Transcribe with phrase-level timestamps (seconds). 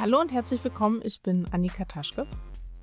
[0.00, 1.02] Hallo und herzlich willkommen.
[1.04, 2.26] Ich bin Annika Taschke.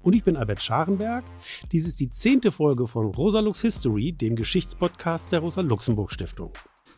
[0.03, 1.25] Und ich bin Albert Scharenberg.
[1.71, 6.53] Dies ist die zehnte Folge von Rosalux History, dem Geschichtspodcast der Rosa-Luxemburg-Stiftung.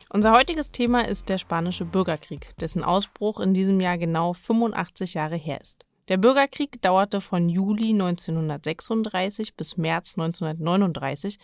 [0.10, 5.38] Unser heutiges Thema ist der Spanische Bürgerkrieg, dessen Ausbruch in diesem Jahr genau 85 Jahre
[5.38, 5.86] her ist.
[6.10, 11.38] Der Bürgerkrieg dauerte von Juli 1936 bis März 1939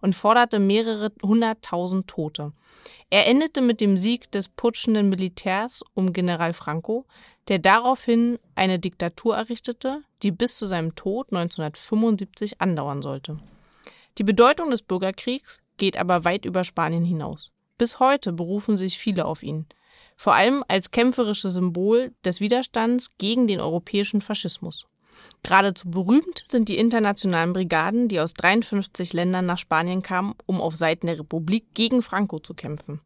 [0.00, 2.52] und forderte mehrere hunderttausend Tote.
[3.10, 7.04] Er endete mit dem Sieg des putschenden Militärs um General Franco,
[7.48, 13.38] der daraufhin eine Diktatur errichtete, die bis zu seinem Tod 1975 andauern sollte.
[14.18, 17.50] Die Bedeutung des Bürgerkriegs geht aber weit über Spanien hinaus.
[17.76, 19.66] Bis heute berufen sich viele auf ihn
[20.22, 24.86] vor allem als kämpferisches Symbol des Widerstands gegen den europäischen Faschismus.
[25.42, 30.76] Geradezu berühmt sind die internationalen Brigaden, die aus 53 Ländern nach Spanien kamen, um auf
[30.76, 33.00] Seiten der Republik gegen Franco zu kämpfen.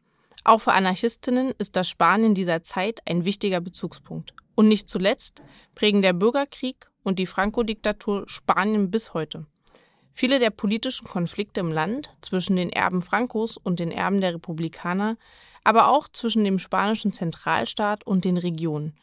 [0.45, 4.34] Auch für Anarchistinnen ist das Spanien dieser Zeit ein wichtiger Bezugspunkt.
[4.55, 5.41] Und nicht zuletzt
[5.75, 9.47] prägen der Bürgerkrieg und die Franco-Diktatur Spanien bis heute.
[10.12, 15.17] Viele der politischen Konflikte im Land zwischen den Erben Francos und den Erben der Republikaner
[15.67, 18.95] aber auch zwischen dem spanischen Zentralstaat und den Regionen.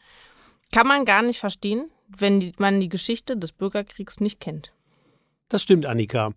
[0.72, 4.72] Kann man gar nicht verstehen, wenn man die Geschichte des Bürgerkriegs nicht kennt.
[5.48, 6.32] Das stimmt, Annika.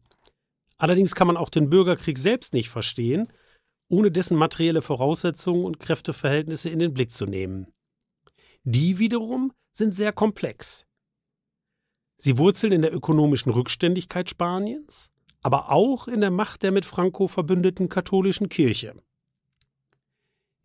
[0.78, 3.32] Allerdings kann man auch den Bürgerkrieg selbst nicht verstehen,
[3.90, 7.68] ohne dessen materielle Voraussetzungen und Kräfteverhältnisse in den Blick zu nehmen.
[8.64, 10.86] Die wiederum sind sehr komplex.
[12.18, 15.10] Sie wurzeln in der ökonomischen Rückständigkeit Spaniens,
[15.42, 19.02] aber auch in der Macht der mit Franco verbündeten katholischen Kirche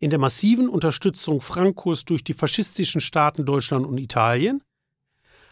[0.03, 4.61] in der massiven Unterstützung Francos durch die faschistischen Staaten Deutschland und Italien,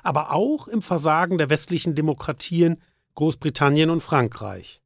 [0.04, 2.82] aber auch im Versagen der westlichen Demokratien
[3.16, 4.82] Großbritannien und Frankreich.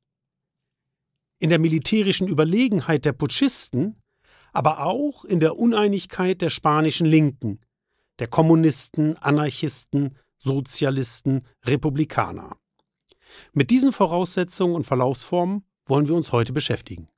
[1.40, 4.00] In der militärischen Überlegenheit der Putschisten,
[4.54, 7.60] aber auch in der Uneinigkeit der spanischen Linken,
[8.20, 12.56] der Kommunisten, Anarchisten, Sozialisten, Republikaner.
[13.52, 17.10] Mit diesen Voraussetzungen und Verlaufsformen wollen wir uns heute beschäftigen.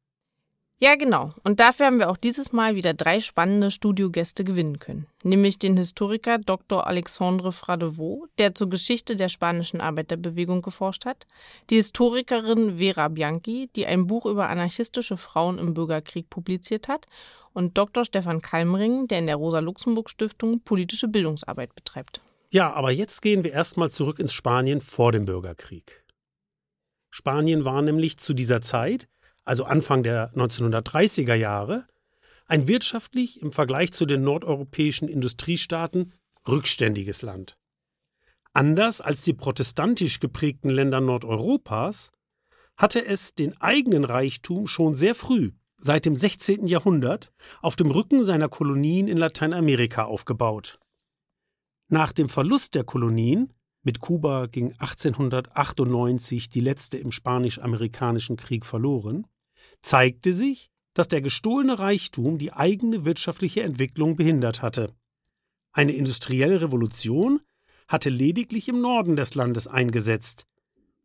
[0.79, 1.33] Ja, genau.
[1.43, 5.07] Und dafür haben wir auch dieses Mal wieder drei spannende Studiogäste gewinnen können.
[5.23, 6.85] Nämlich den Historiker Dr.
[6.85, 11.25] Alexandre Fradevaux, der zur Geschichte der spanischen Arbeiterbewegung geforscht hat,
[11.71, 17.07] die Historikerin Vera Bianchi, die ein Buch über anarchistische Frauen im Bürgerkrieg publiziert hat,
[17.53, 18.05] und Dr.
[18.05, 22.21] Stefan Kalmring, der in der Rosa-Luxemburg-Stiftung politische Bildungsarbeit betreibt.
[22.51, 26.03] Ja, aber jetzt gehen wir erstmal zurück ins Spanien vor dem Bürgerkrieg.
[27.09, 29.07] Spanien war nämlich zu dieser Zeit
[29.47, 31.87] also Anfang der 1930er Jahre,
[32.47, 36.11] ein wirtschaftlich im Vergleich zu den nordeuropäischen Industriestaaten
[36.47, 37.57] rückständiges Land.
[38.51, 42.11] Anders als die protestantisch geprägten Länder Nordeuropas
[42.75, 46.67] hatte es den eigenen Reichtum schon sehr früh, seit dem 16.
[46.67, 47.31] Jahrhundert,
[47.61, 50.77] auf dem Rücken seiner Kolonien in Lateinamerika aufgebaut.
[51.87, 59.25] Nach dem Verlust der Kolonien mit Kuba ging 1898 die letzte im Spanisch-Amerikanischen Krieg verloren,
[59.81, 64.93] zeigte sich, dass der gestohlene Reichtum die eigene wirtschaftliche Entwicklung behindert hatte.
[65.71, 67.39] Eine industrielle Revolution
[67.87, 70.47] hatte lediglich im Norden des Landes eingesetzt,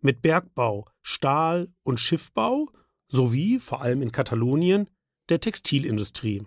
[0.01, 2.71] mit Bergbau, Stahl- und Schiffbau
[3.09, 4.89] sowie, vor allem in Katalonien,
[5.29, 6.47] der Textilindustrie.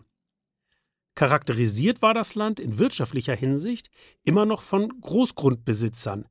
[1.15, 3.89] Charakterisiert war das Land in wirtschaftlicher Hinsicht
[4.23, 6.27] immer noch von Großgrundbesitzern,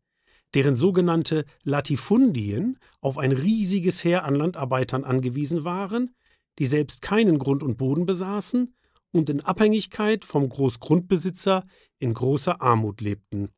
[0.55, 6.15] deren sogenannte Latifundien auf ein riesiges Heer an Landarbeitern angewiesen waren,
[6.59, 8.75] die selbst keinen Grund und Boden besaßen
[9.13, 11.67] und in Abhängigkeit vom Großgrundbesitzer
[11.99, 13.51] in großer Armut lebten.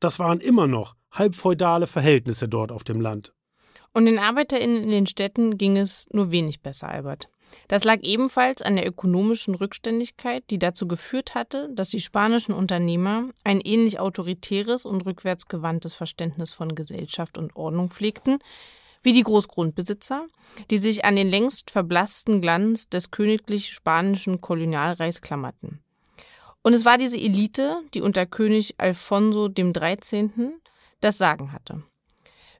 [0.00, 3.32] Das waren immer noch halbfeudale Verhältnisse dort auf dem Land.
[3.92, 7.30] Und den ArbeiterInnen in den Städten ging es nur wenig besser, Albert.
[7.68, 13.30] Das lag ebenfalls an der ökonomischen Rückständigkeit, die dazu geführt hatte, dass die spanischen Unternehmer
[13.44, 18.38] ein ähnlich autoritäres und rückwärtsgewandtes Verständnis von Gesellschaft und Ordnung pflegten,
[19.02, 20.26] wie die Großgrundbesitzer,
[20.70, 25.80] die sich an den längst verblassten Glanz des königlich spanischen Kolonialreichs klammerten.
[26.62, 30.50] Und es war diese Elite, die unter König Alfonso XIII.
[31.00, 31.82] das Sagen hatte.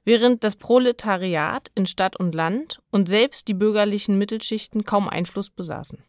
[0.09, 6.03] Während das Proletariat in Stadt und Land und selbst die bürgerlichen Mittelschichten kaum Einfluss besaßen.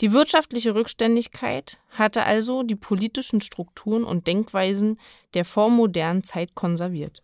[0.00, 4.98] Die wirtschaftliche Rückständigkeit hatte also die politischen Strukturen und Denkweisen
[5.34, 7.22] der vormodernen Zeit konserviert.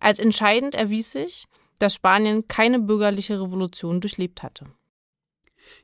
[0.00, 1.44] Als entscheidend erwies sich,
[1.78, 4.66] dass Spanien keine bürgerliche Revolution durchlebt hatte.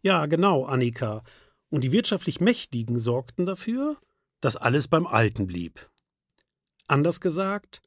[0.03, 1.23] Ja, genau, Annika.
[1.71, 3.97] Und die wirtschaftlich Mächtigen sorgten dafür,
[4.41, 5.89] dass alles beim Alten blieb.
[6.89, 7.81] Anders gesagt,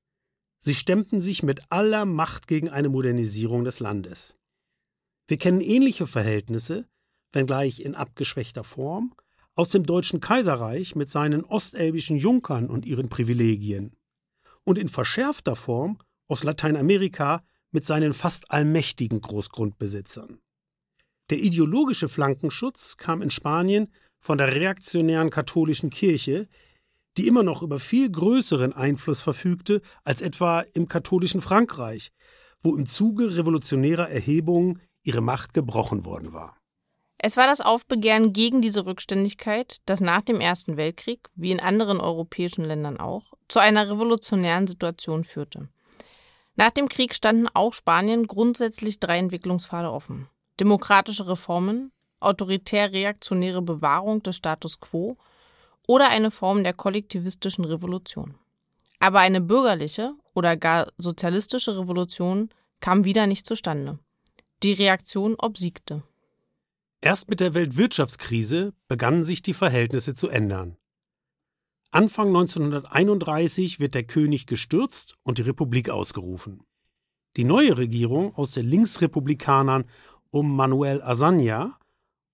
[0.60, 4.38] Sie stemmten sich mit aller Macht gegen eine Modernisierung des Landes.
[5.28, 6.88] Wir kennen ähnliche Verhältnisse,
[7.32, 9.14] wenngleich in abgeschwächter Form,
[9.56, 13.96] aus dem Deutschen Kaiserreich mit seinen ostelbischen Junkern und ihren Privilegien
[14.64, 15.98] und in verschärfter Form
[16.28, 20.40] aus Lateinamerika mit seinen fast allmächtigen Großgrundbesitzern.
[21.30, 26.48] Der ideologische Flankenschutz kam in Spanien von der reaktionären katholischen Kirche,
[27.18, 32.12] die immer noch über viel größeren Einfluss verfügte als etwa im katholischen Frankreich,
[32.62, 36.56] wo im Zuge revolutionärer Erhebungen ihre Macht gebrochen worden war.
[37.22, 42.00] Es war das Aufbegehren gegen diese Rückständigkeit, das nach dem Ersten Weltkrieg, wie in anderen
[42.00, 45.68] europäischen Ländern auch, zu einer revolutionären Situation führte.
[46.56, 50.30] Nach dem Krieg standen auch Spanien grundsätzlich drei Entwicklungspfade offen.
[50.62, 51.92] Demokratische Reformen,
[52.22, 55.18] autoritär-reaktionäre Bewahrung des Status quo
[55.90, 58.36] oder eine Form der kollektivistischen Revolution.
[59.00, 62.50] Aber eine bürgerliche oder gar sozialistische Revolution
[62.80, 63.98] kam wieder nicht zustande.
[64.62, 66.04] Die Reaktion obsiegte.
[67.02, 70.78] Erst mit der Weltwirtschaftskrise begannen sich die Verhältnisse zu ändern.
[71.90, 76.62] Anfang 1931 wird der König gestürzt und die Republik ausgerufen.
[77.36, 79.86] Die neue Regierung aus den Linksrepublikanern
[80.30, 81.72] um Manuel Azaña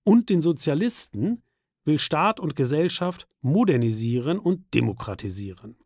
[0.04, 1.42] und den Sozialisten
[1.86, 5.78] will Staat und Gesellschaft modernisieren und demokratisieren.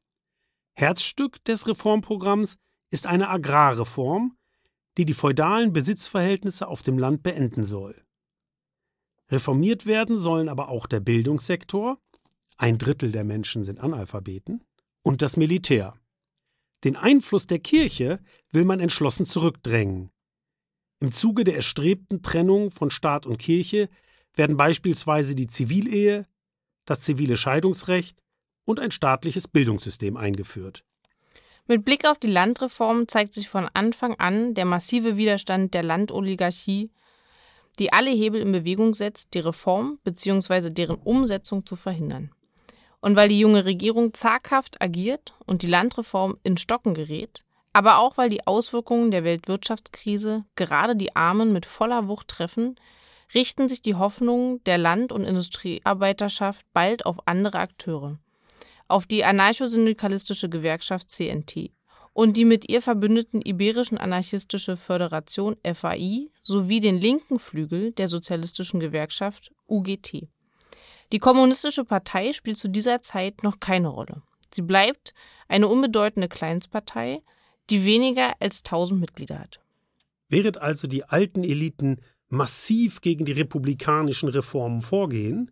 [0.74, 2.56] Herzstück des Reformprogramms
[2.90, 4.36] ist eine Agrarreform,
[4.98, 8.04] die die feudalen Besitzverhältnisse auf dem Land beenden soll.
[9.30, 11.98] Reformiert werden sollen aber auch der Bildungssektor,
[12.56, 14.64] ein Drittel der Menschen sind Analphabeten,
[15.02, 15.94] und das Militär.
[16.84, 18.20] Den Einfluss der Kirche
[18.50, 20.10] will man entschlossen zurückdrängen.
[21.00, 23.88] Im Zuge der erstrebten Trennung von Staat und Kirche
[24.40, 26.26] werden beispielsweise die Zivilehe,
[26.86, 28.22] das zivile Scheidungsrecht
[28.64, 30.82] und ein staatliches Bildungssystem eingeführt.
[31.66, 36.90] Mit Blick auf die Landreform zeigt sich von Anfang an der massive Widerstand der Landoligarchie,
[37.78, 40.70] die alle Hebel in Bewegung setzt, die Reform bzw.
[40.70, 42.30] deren Umsetzung zu verhindern.
[43.02, 47.44] Und weil die junge Regierung zaghaft agiert und die Landreform in Stocken gerät,
[47.74, 52.76] aber auch weil die Auswirkungen der Weltwirtschaftskrise gerade die Armen mit voller Wucht treffen,
[53.34, 58.18] richten sich die Hoffnungen der Land- und Industriearbeiterschaft bald auf andere Akteure,
[58.88, 61.70] auf die anarchosyndikalistische Gewerkschaft CNT
[62.12, 68.80] und die mit ihr verbündeten Iberischen Anarchistische Föderation FAI sowie den linken Flügel der sozialistischen
[68.80, 70.28] Gewerkschaft UGT.
[71.12, 74.22] Die Kommunistische Partei spielt zu dieser Zeit noch keine Rolle.
[74.52, 75.14] Sie bleibt
[75.48, 77.22] eine unbedeutende Kleinstpartei,
[77.68, 79.60] die weniger als 1000 Mitglieder hat.
[80.28, 82.00] Während also die alten Eliten
[82.30, 85.50] massiv gegen die republikanischen Reformen vorgehen,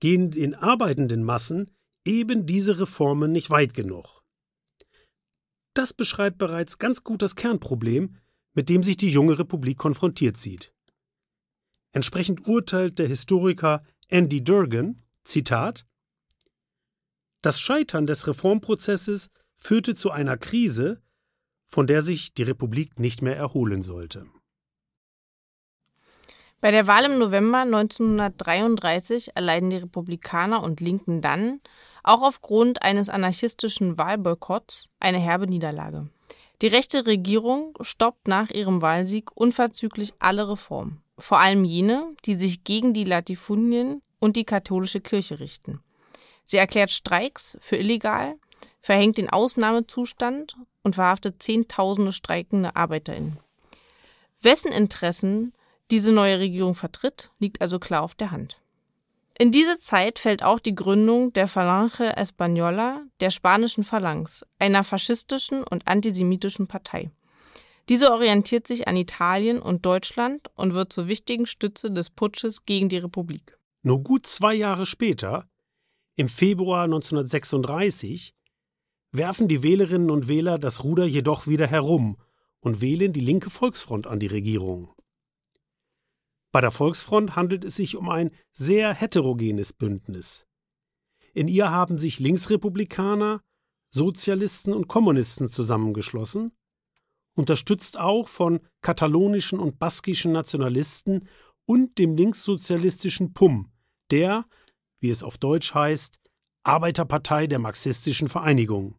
[0.00, 1.70] gehen den arbeitenden Massen
[2.06, 4.22] eben diese Reformen nicht weit genug.
[5.74, 8.16] Das beschreibt bereits ganz gut das Kernproblem,
[8.54, 10.74] mit dem sich die junge Republik konfrontiert sieht.
[11.92, 15.86] Entsprechend urteilt der Historiker Andy Durgan, Zitat,
[17.42, 21.02] Das Scheitern des Reformprozesses führte zu einer Krise,
[21.68, 24.26] von der sich die Republik nicht mehr erholen sollte.
[26.60, 31.60] Bei der Wahl im November 1933 erleiden die Republikaner und Linken dann,
[32.02, 36.08] auch aufgrund eines anarchistischen Wahlboykotts, eine herbe Niederlage.
[36.60, 42.64] Die rechte Regierung stoppt nach ihrem Wahlsieg unverzüglich alle Reformen, vor allem jene, die sich
[42.64, 45.80] gegen die Latifundien und die katholische Kirche richten.
[46.44, 48.34] Sie erklärt Streiks für illegal,
[48.80, 53.38] verhängt den Ausnahmezustand und verhaftet Zehntausende streikende ArbeiterInnen.
[54.40, 55.52] Wessen Interessen
[55.90, 58.60] diese neue Regierung vertritt, liegt also klar auf der Hand.
[59.38, 65.62] In diese Zeit fällt auch die Gründung der Falange Española, der spanischen Phalanx, einer faschistischen
[65.62, 67.10] und antisemitischen Partei.
[67.88, 72.88] Diese orientiert sich an Italien und Deutschland und wird zur wichtigen Stütze des Putsches gegen
[72.88, 73.56] die Republik.
[73.82, 75.48] Nur gut zwei Jahre später,
[76.16, 78.34] im Februar 1936,
[79.12, 82.18] werfen die Wählerinnen und Wähler das Ruder jedoch wieder herum
[82.60, 84.90] und wählen die linke Volksfront an die Regierung.
[86.50, 90.46] Bei der Volksfront handelt es sich um ein sehr heterogenes Bündnis.
[91.34, 93.42] In ihr haben sich Linksrepublikaner,
[93.90, 96.50] Sozialisten und Kommunisten zusammengeschlossen,
[97.34, 101.28] unterstützt auch von katalonischen und baskischen Nationalisten
[101.66, 103.70] und dem linkssozialistischen PUM,
[104.10, 104.46] der,
[105.00, 106.18] wie es auf Deutsch heißt,
[106.64, 108.96] Arbeiterpartei der marxistischen Vereinigung.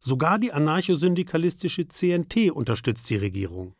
[0.00, 3.74] Sogar die anarchosyndikalistische CNT unterstützt die Regierung.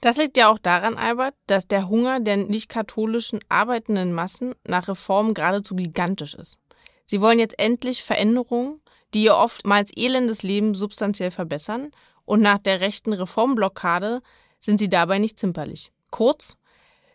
[0.00, 5.34] Das liegt ja auch daran, Albert, dass der Hunger der nicht-katholischen arbeitenden Massen nach Reformen
[5.34, 6.58] geradezu gigantisch ist.
[7.06, 8.80] Sie wollen jetzt endlich Veränderungen,
[9.14, 11.90] die ihr oftmals elendes Leben substanziell verbessern,
[12.24, 14.20] und nach der rechten Reformblockade
[14.58, 15.92] sind sie dabei nicht zimperlich.
[16.10, 16.56] Kurz,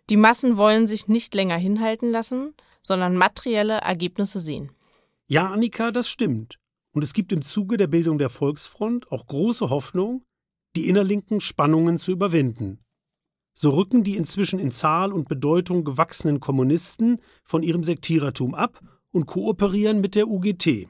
[0.10, 4.72] die Massen wollen sich nicht länger hinhalten lassen, sondern materielle Ergebnisse sehen.
[5.28, 6.60] Ja, Annika, das stimmt.
[6.94, 10.24] Und es gibt im Zuge der Bildung der Volksfront auch große Hoffnung,
[10.76, 12.80] die innerlinken Spannungen zu überwinden.
[13.54, 19.26] So rücken die inzwischen in Zahl und Bedeutung gewachsenen Kommunisten von ihrem Sektierertum ab und
[19.26, 20.88] kooperieren mit der UGT.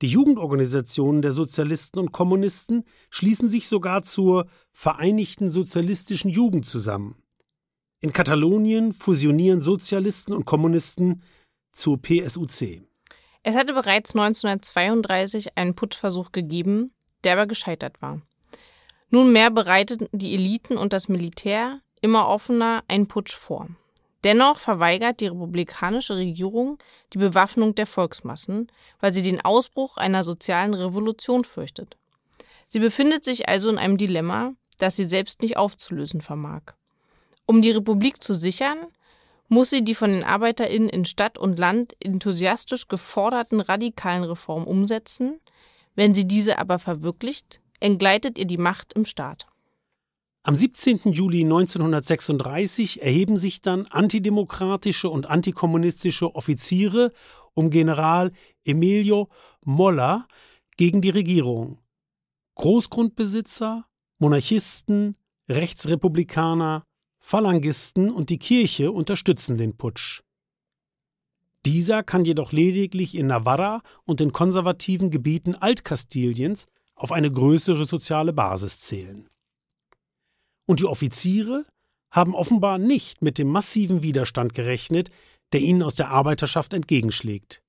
[0.00, 7.16] Die Jugendorganisationen der Sozialisten und Kommunisten schließen sich sogar zur Vereinigten Sozialistischen Jugend zusammen.
[8.00, 11.22] In Katalonien fusionieren Sozialisten und Kommunisten
[11.70, 12.82] zur PSUC.
[13.44, 16.92] Es hatte bereits 1932 einen Putschversuch gegeben,
[17.22, 18.20] der aber gescheitert war.
[19.12, 23.68] Nunmehr bereiteten die Eliten und das Militär immer offener einen Putsch vor.
[24.24, 26.78] Dennoch verweigert die republikanische Regierung
[27.12, 31.98] die Bewaffnung der Volksmassen, weil sie den Ausbruch einer sozialen Revolution fürchtet.
[32.68, 36.62] Sie befindet sich also in einem Dilemma, das sie selbst nicht aufzulösen vermag.
[37.44, 38.78] Um die Republik zu sichern,
[39.48, 45.38] muss sie die von den ArbeiterInnen in Stadt und Land enthusiastisch geforderten radikalen Reformen umsetzen.
[45.94, 49.46] Wenn sie diese aber verwirklicht, entgleitet ihr die Macht im Staat.
[50.44, 51.12] Am 17.
[51.12, 57.12] Juli 1936 erheben sich dann antidemokratische und antikommunistische Offiziere
[57.54, 58.32] um General
[58.64, 59.28] Emilio
[59.64, 60.26] Molla
[60.76, 61.78] gegen die Regierung.
[62.56, 63.86] Großgrundbesitzer,
[64.18, 65.16] Monarchisten,
[65.48, 66.84] Rechtsrepublikaner,
[67.20, 70.22] Phalangisten und die Kirche unterstützen den Putsch.
[71.64, 76.66] Dieser kann jedoch lediglich in Navarra und den konservativen Gebieten Altkastiliens
[77.02, 79.28] auf eine größere soziale Basis zählen.
[80.66, 81.66] Und die Offiziere
[82.12, 85.10] haben offenbar nicht mit dem massiven Widerstand gerechnet,
[85.52, 87.60] der ihnen aus der Arbeiterschaft entgegenschlägt.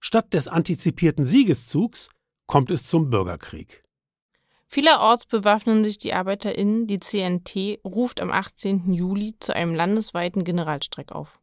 [0.00, 2.08] Statt des antizipierten Siegeszugs
[2.46, 3.84] kommt es zum Bürgerkrieg.
[4.68, 8.94] Vielerorts bewaffnen sich die ArbeiterInnen, die CNT ruft am 18.
[8.94, 11.38] Juli zu einem landesweiten Generalstreik auf.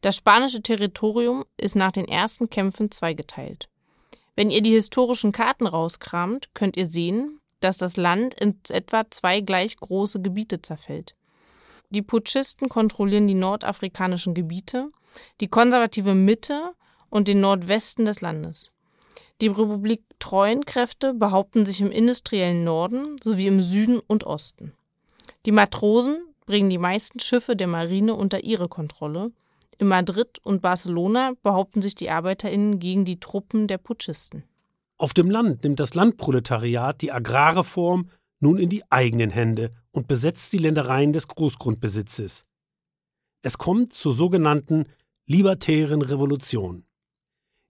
[0.00, 3.68] Das spanische Territorium ist nach den ersten Kämpfen zweigeteilt.
[4.36, 9.40] Wenn ihr die historischen Karten rauskramt, könnt ihr sehen, dass das Land in etwa zwei
[9.40, 11.14] gleich große Gebiete zerfällt.
[11.90, 14.90] Die Putschisten kontrollieren die nordafrikanischen Gebiete,
[15.40, 16.72] die konservative Mitte
[17.08, 18.72] und den Nordwesten des Landes.
[19.40, 24.72] Die Republik treuen Kräfte behaupten sich im industriellen Norden sowie im Süden und Osten.
[25.46, 29.32] Die Matrosen bringen die meisten Schiffe der Marine unter ihre Kontrolle.
[29.78, 34.44] In Madrid und Barcelona behaupten sich die Arbeiterinnen gegen die Truppen der Putschisten.
[34.96, 40.52] Auf dem Land nimmt das Landproletariat die Agrarreform nun in die eigenen Hände und besetzt
[40.52, 42.46] die Ländereien des Großgrundbesitzes.
[43.42, 44.84] Es kommt zur sogenannten
[45.26, 46.84] libertären Revolution.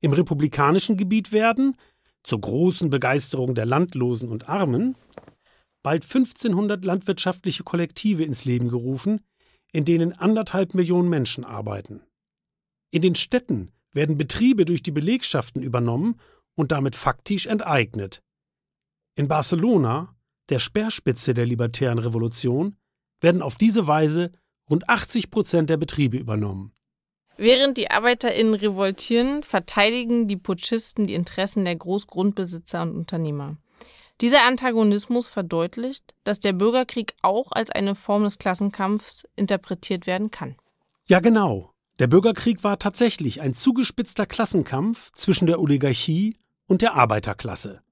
[0.01, 1.77] Im republikanischen Gebiet werden,
[2.23, 4.97] zur großen Begeisterung der Landlosen und Armen,
[5.83, 9.21] bald 1500 landwirtschaftliche Kollektive ins Leben gerufen,
[9.75, 12.01] in denen anderthalb Millionen Menschen arbeiten.
[12.93, 16.21] In den Städten werden Betriebe durch die Belegschaften übernommen
[16.55, 18.23] und damit faktisch enteignet.
[19.17, 20.15] In Barcelona,
[20.49, 22.77] der Speerspitze der libertären Revolution,
[23.21, 24.31] werden auf diese Weise
[24.71, 26.73] rund 80 Prozent der Betriebe übernommen.
[27.37, 33.57] Während die ArbeiterInnen revoltieren, verteidigen die Putschisten die Interessen der Großgrundbesitzer und Unternehmer.
[34.21, 40.57] Dieser Antagonismus verdeutlicht, dass der Bürgerkrieg auch als eine Form des Klassenkampfs interpretiert werden kann.
[41.07, 41.73] Ja, genau.
[41.99, 47.83] Der Bürgerkrieg war tatsächlich ein zugespitzter Klassenkampf zwischen der Oligarchie und der Arbeiterklasse.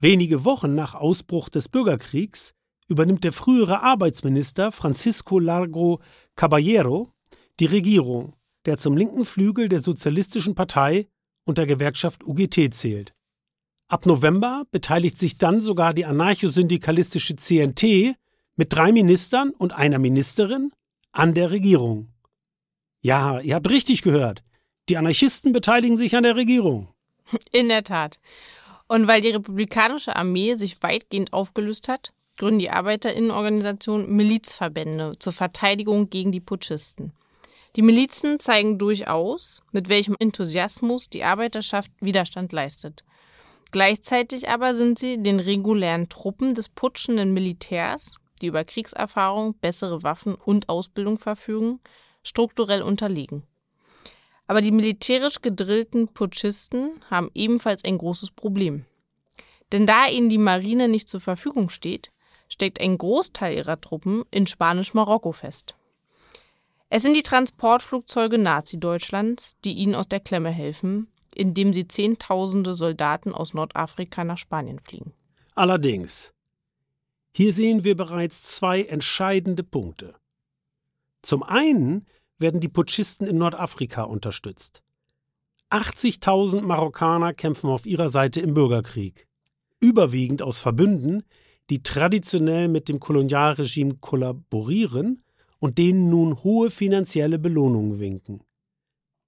[0.00, 2.54] Wenige Wochen nach Ausbruch des Bürgerkriegs
[2.88, 6.00] übernimmt der frühere Arbeitsminister Francisco Largo
[6.34, 7.12] Caballero
[7.60, 8.34] die Regierung,
[8.64, 11.08] der zum linken Flügel der Sozialistischen Partei
[11.44, 13.12] und der Gewerkschaft UGT zählt.
[13.90, 18.14] Ab November beteiligt sich dann sogar die anarchosyndikalistische CNT
[18.54, 20.70] mit drei Ministern und einer Ministerin
[21.10, 22.08] an der Regierung.
[23.02, 24.44] Ja, ihr habt richtig gehört.
[24.88, 26.94] Die Anarchisten beteiligen sich an der Regierung.
[27.52, 28.20] In der Tat.
[28.86, 36.10] Und weil die republikanische Armee sich weitgehend aufgelöst hat, gründen die Arbeiterinnenorganisationen Milizverbände zur Verteidigung
[36.10, 37.12] gegen die Putschisten.
[37.74, 43.02] Die Milizen zeigen durchaus, mit welchem Enthusiasmus die Arbeiterschaft Widerstand leistet.
[43.70, 50.34] Gleichzeitig aber sind sie den regulären Truppen des putschenden Militärs, die über Kriegserfahrung, bessere Waffen
[50.34, 51.80] und Ausbildung verfügen,
[52.22, 53.44] strukturell unterlegen.
[54.46, 58.84] Aber die militärisch gedrillten Putschisten haben ebenfalls ein großes Problem.
[59.70, 62.10] Denn da ihnen die Marine nicht zur Verfügung steht,
[62.48, 65.76] steckt ein Großteil ihrer Truppen in Spanisch-Marokko fest.
[66.88, 73.32] Es sind die Transportflugzeuge Nazi-Deutschlands, die ihnen aus der Klemme helfen, indem sie Zehntausende Soldaten
[73.32, 75.12] aus Nordafrika nach Spanien fliegen.
[75.54, 76.32] Allerdings,
[77.32, 80.14] hier sehen wir bereits zwei entscheidende Punkte.
[81.22, 82.06] Zum einen
[82.38, 84.82] werden die Putschisten in Nordafrika unterstützt.
[85.70, 89.28] 80.000 Marokkaner kämpfen auf ihrer Seite im Bürgerkrieg,
[89.80, 91.22] überwiegend aus Verbünden,
[91.68, 95.22] die traditionell mit dem Kolonialregime kollaborieren
[95.60, 98.42] und denen nun hohe finanzielle Belohnungen winken.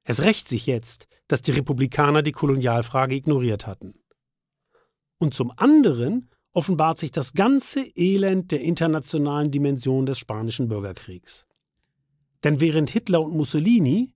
[0.05, 3.95] Es rächt sich jetzt, dass die Republikaner die Kolonialfrage ignoriert hatten.
[5.19, 11.47] Und zum anderen offenbart sich das ganze Elend der internationalen Dimension des spanischen Bürgerkriegs.
[12.45, 14.15] Denn während Hitler und Mussolini,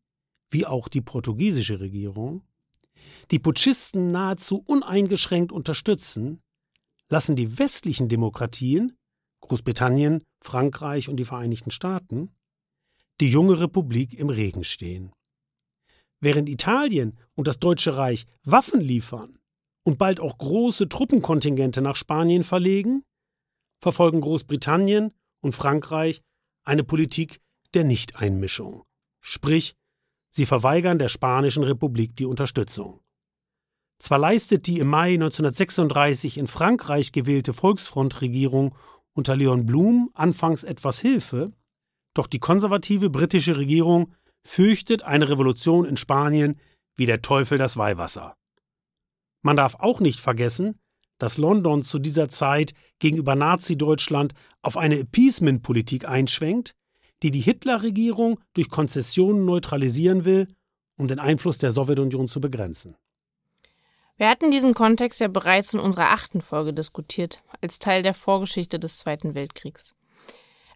[0.51, 2.43] wie auch die portugiesische Regierung,
[3.31, 6.43] die Putschisten nahezu uneingeschränkt unterstützen,
[7.09, 8.97] lassen die westlichen Demokratien,
[9.41, 12.35] Großbritannien, Frankreich und die Vereinigten Staaten,
[13.21, 15.13] die junge Republik im Regen stehen.
[16.21, 19.39] Während Italien und das Deutsche Reich Waffen liefern
[19.85, 23.05] und bald auch große Truppenkontingente nach Spanien verlegen,
[23.81, 26.23] verfolgen Großbritannien und Frankreich
[26.65, 27.41] eine Politik
[27.75, 28.85] der Nichteinmischung.
[29.21, 29.77] Sprich,
[30.31, 33.01] sie verweigern der Spanischen Republik die Unterstützung.
[33.99, 38.75] Zwar leistet die im Mai 1936 in Frankreich gewählte Volksfrontregierung
[39.15, 41.53] unter Leon Blum anfangs etwas Hilfe,
[42.15, 44.15] doch die konservative britische Regierung
[44.47, 46.61] fürchtet eine Revolution in Spanien
[46.95, 48.37] wie der Teufel das Weihwasser.
[49.43, 50.79] Man darf auch nicht vergessen,
[51.19, 56.75] dass London zu dieser Zeit gegenüber Nazi-Deutschland auf eine Appeasement-Politik einschwenkt,
[57.23, 60.49] die die Hitler-Regierung durch Konzessionen neutralisieren will,
[60.97, 62.97] um den Einfluss der Sowjetunion zu begrenzen.
[64.17, 68.79] Wir hatten diesen Kontext ja bereits in unserer achten Folge diskutiert, als Teil der Vorgeschichte
[68.79, 69.95] des Zweiten Weltkriegs.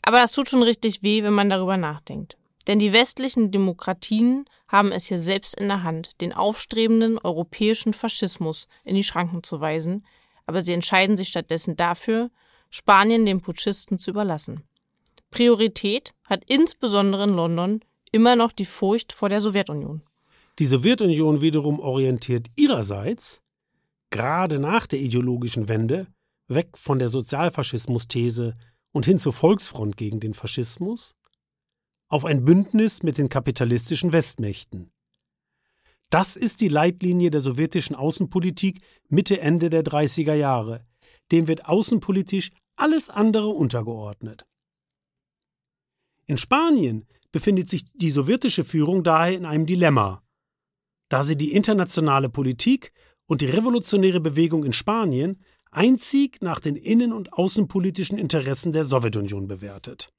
[0.03, 2.37] Aber das tut schon richtig weh, wenn man darüber nachdenkt.
[2.71, 8.69] Denn die westlichen Demokratien haben es hier selbst in der Hand, den aufstrebenden europäischen Faschismus
[8.85, 10.07] in die Schranken zu weisen,
[10.47, 12.31] aber sie entscheiden sich stattdessen dafür,
[12.71, 14.63] Spanien den Putschisten zu überlassen.
[15.33, 17.81] Priorität hat insbesondere in London
[18.13, 20.03] immer noch die Furcht vor der Sowjetunion.
[20.61, 23.43] Die Sowjetunion wiederum orientiert ihrerseits,
[24.11, 26.07] gerade nach der ideologischen Wende,
[26.47, 28.55] weg von der Sozialfaschismus-These
[28.93, 31.17] und hin zur Volksfront gegen den Faschismus,
[32.11, 34.91] auf ein Bündnis mit den kapitalistischen Westmächten.
[36.11, 40.85] Das ist die Leitlinie der sowjetischen Außenpolitik Mitte Ende der 30er Jahre.
[41.33, 44.45] Dem wird außenpolitisch alles andere untergeordnet.
[46.27, 50.23] In Spanien befindet sich die sowjetische Führung daher in einem Dilemma
[51.11, 52.93] da sie die internationale Politik
[53.27, 59.47] und die revolutionäre Bewegung in Spanien einzig nach den innen- und außenpolitischen Interessen der Sowjetunion
[59.47, 60.13] bewertet.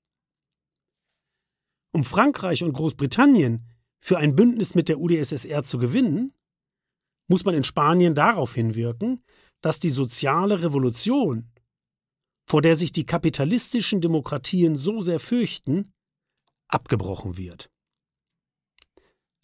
[1.92, 3.66] Um Frankreich und Großbritannien
[4.00, 6.34] für ein Bündnis mit der UdSSR zu gewinnen,
[7.28, 9.24] muss man in Spanien darauf hinwirken,
[9.62, 11.52] dass die soziale Revolution,
[12.46, 15.94] vor der sich die kapitalistischen Demokratien so sehr fürchten,
[16.68, 17.70] abgebrochen wird.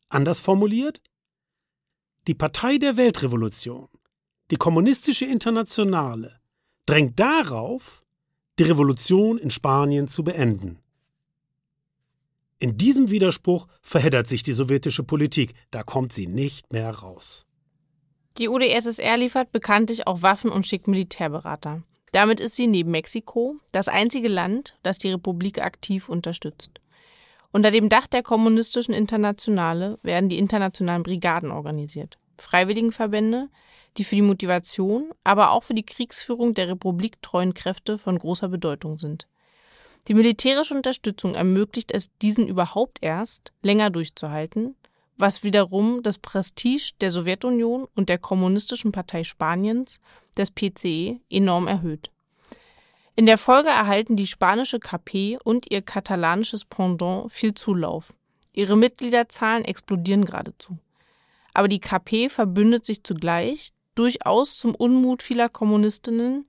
[0.10, 1.02] Anders formuliert,
[2.28, 3.90] die Partei der Weltrevolution,
[4.52, 6.42] die Kommunistische Internationale,
[6.86, 8.06] drängt darauf,
[8.60, 10.80] die Revolution in Spanien zu beenden.
[12.60, 17.46] In diesem Widerspruch verheddert sich die sowjetische Politik, da kommt sie nicht mehr raus.
[18.40, 21.84] Die UdSSR liefert bekanntlich auch Waffen und schickt Militärberater.
[22.14, 26.82] Damit ist sie neben Mexiko das einzige Land, das die Republik aktiv unterstützt.
[27.52, 32.18] Unter dem Dach der Kommunistischen Internationale werden die internationalen Brigaden organisiert.
[32.40, 33.50] Freiwilligenverbände,
[33.98, 38.98] die für die Motivation, aber auch für die Kriegsführung der republiktreuen Kräfte von großer Bedeutung
[38.98, 39.28] sind.
[40.08, 44.76] Die militärische Unterstützung ermöglicht es diesen überhaupt erst, länger durchzuhalten,
[45.18, 50.00] was wiederum das Prestige der Sowjetunion und der Kommunistischen Partei Spaniens,
[50.38, 52.12] des PCE, enorm erhöht.
[53.16, 58.14] In der Folge erhalten die spanische KP und ihr katalanisches Pendant viel Zulauf.
[58.54, 60.78] Ihre Mitgliederzahlen explodieren geradezu.
[61.54, 66.48] Aber die KP verbündet sich zugleich, durchaus zum Unmut vieler Kommunistinnen,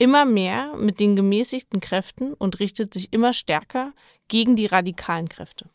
[0.00, 3.92] immer mehr mit den gemäßigten Kräften und richtet sich immer stärker
[4.28, 5.68] gegen die radikalen Kräfte.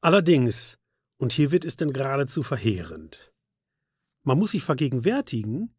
[0.00, 0.78] Allerdings,
[1.16, 3.32] und hier wird es denn geradezu verheerend.
[4.24, 5.72] Man muss sich vergegenwärtigen,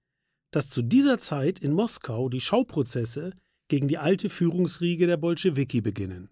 [0.52, 3.34] dass zu dieser Zeit in Moskau die Schauprozesse
[3.68, 6.30] gegen die alte Führungsriege der Bolschewiki beginnen.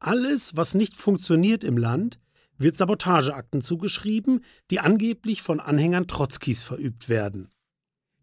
[0.00, 2.18] Alles, was nicht funktioniert im Land,
[2.58, 7.52] wird Sabotageakten zugeschrieben, die angeblich von Anhängern Trotzkis verübt werden.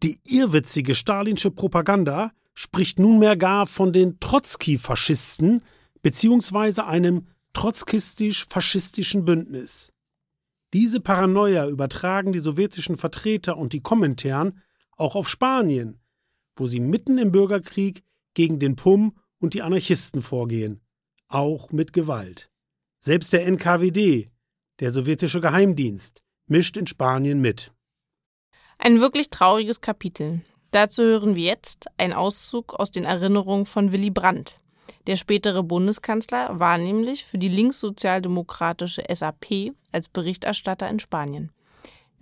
[0.01, 5.61] Die irrwitzige stalinsche Propaganda spricht nunmehr gar von den Trotzki-Faschisten
[6.01, 6.81] bzw.
[6.81, 9.91] einem trotzkistisch-faschistischen Bündnis.
[10.73, 15.99] Diese Paranoia übertragen die sowjetischen Vertreter und die Kommentaren auch auf Spanien,
[16.55, 20.79] wo sie mitten im Bürgerkrieg gegen den PUM und die Anarchisten vorgehen,
[21.27, 22.49] auch mit Gewalt.
[22.99, 24.29] Selbst der NKWD,
[24.79, 27.73] der sowjetische Geheimdienst, mischt in Spanien mit.
[28.81, 30.39] Ein wirklich trauriges Kapitel.
[30.71, 34.57] Dazu hören wir jetzt einen Auszug aus den Erinnerungen von Willy Brandt.
[35.05, 41.51] Der spätere Bundeskanzler war nämlich für die linkssozialdemokratische SAP als Berichterstatter in Spanien.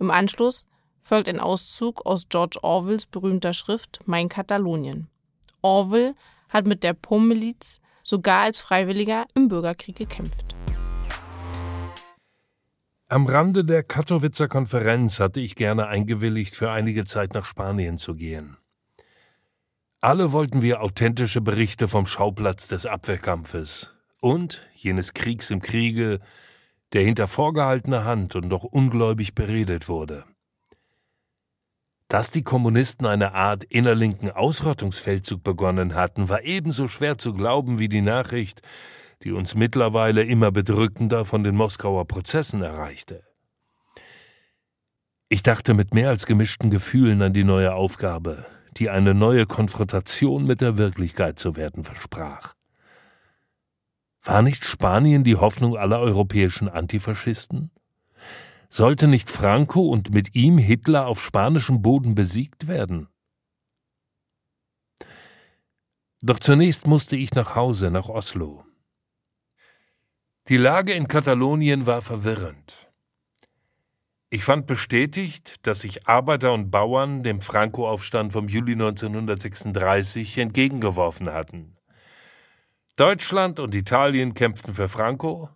[0.00, 0.66] Im Anschluss
[1.00, 5.06] folgt ein Auszug aus George Orwells berühmter Schrift Mein Katalonien.
[5.62, 6.16] Orwell
[6.48, 10.56] hat mit der POM-Miliz sogar als Freiwilliger im Bürgerkrieg gekämpft.
[13.10, 18.14] Am Rande der Katowicer Konferenz hatte ich gerne eingewilligt, für einige Zeit nach Spanien zu
[18.14, 18.58] gehen.
[20.02, 26.20] Alle wollten wir authentische Berichte vom Schauplatz des Abwehrkampfes und jenes Kriegs im Kriege,
[26.92, 30.24] der hinter vorgehaltener Hand und doch ungläubig beredet wurde.
[32.08, 37.88] Dass die Kommunisten eine Art innerlinken Ausrottungsfeldzug begonnen hatten, war ebenso schwer zu glauben wie
[37.88, 38.60] die Nachricht,
[39.24, 43.24] die uns mittlerweile immer bedrückender von den Moskauer Prozessen erreichte.
[45.28, 50.44] Ich dachte mit mehr als gemischten Gefühlen an die neue Aufgabe, die eine neue Konfrontation
[50.44, 52.54] mit der Wirklichkeit zu werden versprach.
[54.22, 57.70] War nicht Spanien die Hoffnung aller europäischen Antifaschisten?
[58.68, 63.08] Sollte nicht Franco und mit ihm Hitler auf spanischem Boden besiegt werden?
[66.20, 68.64] Doch zunächst musste ich nach Hause, nach Oslo.
[70.48, 72.90] Die Lage in Katalonien war verwirrend.
[74.30, 81.76] Ich fand bestätigt, dass sich Arbeiter und Bauern dem Franco-Aufstand vom Juli 1936 entgegengeworfen hatten.
[82.96, 85.50] Deutschland und Italien kämpften für Franco,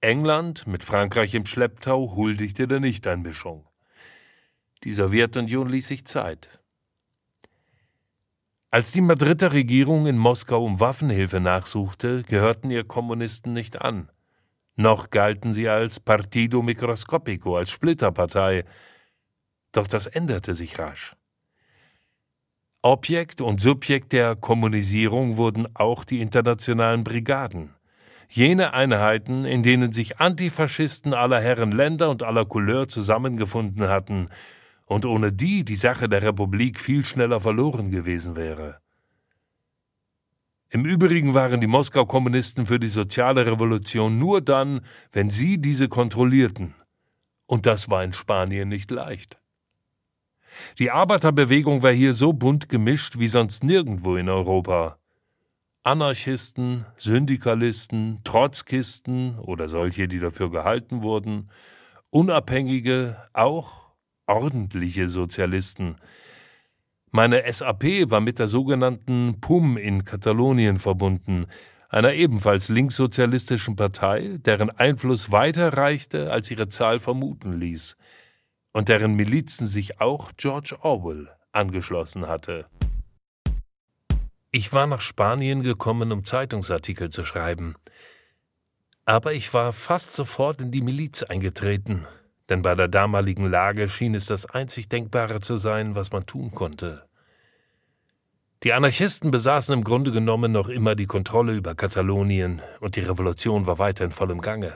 [0.00, 3.68] England mit Frankreich im Schlepptau huldigte der Nichteinmischung.
[4.84, 6.60] Die Sowjetunion ließ sich Zeit.
[8.74, 14.10] Als die Madrider Regierung in Moskau um Waffenhilfe nachsuchte, gehörten ihr Kommunisten nicht an.
[14.74, 18.64] Noch galten sie als Partido Microscopico, als Splitterpartei.
[19.70, 21.14] Doch das änderte sich rasch.
[22.82, 27.76] Objekt und Subjekt der Kommunisierung wurden auch die internationalen Brigaden.
[28.28, 34.30] Jene Einheiten, in denen sich Antifaschisten aller Herren Länder und aller Couleur zusammengefunden hatten
[34.86, 38.80] und ohne die die Sache der Republik viel schneller verloren gewesen wäre.
[40.70, 44.80] Im Übrigen waren die Moskau-Kommunisten für die soziale Revolution nur dann,
[45.12, 46.74] wenn sie diese kontrollierten.
[47.46, 49.40] Und das war in Spanien nicht leicht.
[50.78, 54.98] Die Arbeiterbewegung war hier so bunt gemischt wie sonst nirgendwo in Europa.
[55.84, 61.50] Anarchisten, Syndikalisten, Trotzkisten oder solche, die dafür gehalten wurden,
[62.10, 63.83] Unabhängige, auch
[64.26, 65.96] ordentliche Sozialisten.
[67.10, 71.46] Meine SAP war mit der sogenannten PUM in Katalonien verbunden,
[71.88, 77.96] einer ebenfalls linkssozialistischen Partei, deren Einfluss weiter reichte, als ihre Zahl vermuten ließ,
[78.72, 82.66] und deren Milizen sich auch George Orwell angeschlossen hatte.
[84.50, 87.76] Ich war nach Spanien gekommen, um Zeitungsartikel zu schreiben.
[89.04, 92.06] Aber ich war fast sofort in die Miliz eingetreten,
[92.48, 96.50] denn bei der damaligen Lage schien es das einzig Denkbare zu sein, was man tun
[96.50, 97.04] konnte.
[98.62, 103.66] Die Anarchisten besaßen im Grunde genommen noch immer die Kontrolle über Katalonien und die Revolution
[103.66, 104.72] war weiter in vollem Gange.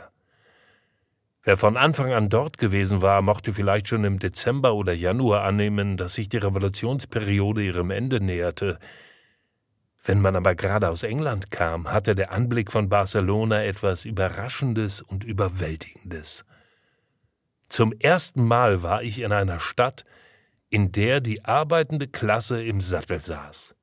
[1.42, 5.96] Wer von Anfang an dort gewesen war, mochte vielleicht schon im Dezember oder Januar annehmen,
[5.96, 8.78] dass sich die Revolutionsperiode ihrem Ende näherte.
[10.04, 15.24] Wenn man aber gerade aus England kam, hatte der Anblick von Barcelona etwas Überraschendes und
[15.24, 16.44] Überwältigendes.
[17.68, 20.04] Zum ersten Mal war ich in einer Stadt,
[20.70, 23.74] in der die arbeitende Klasse im Sattel saß.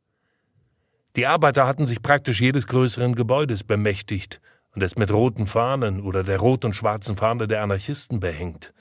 [1.15, 4.41] Die Arbeiter hatten sich praktisch jedes größeren Gebäudes bemächtigt
[4.73, 8.73] und es mit roten Fahnen oder der rot und schwarzen Fahne der Anarchisten behängt.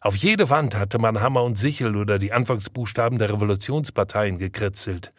[0.00, 5.12] Auf jede Wand hatte man Hammer und Sichel oder die Anfangsbuchstaben der Revolutionsparteien gekritzelt.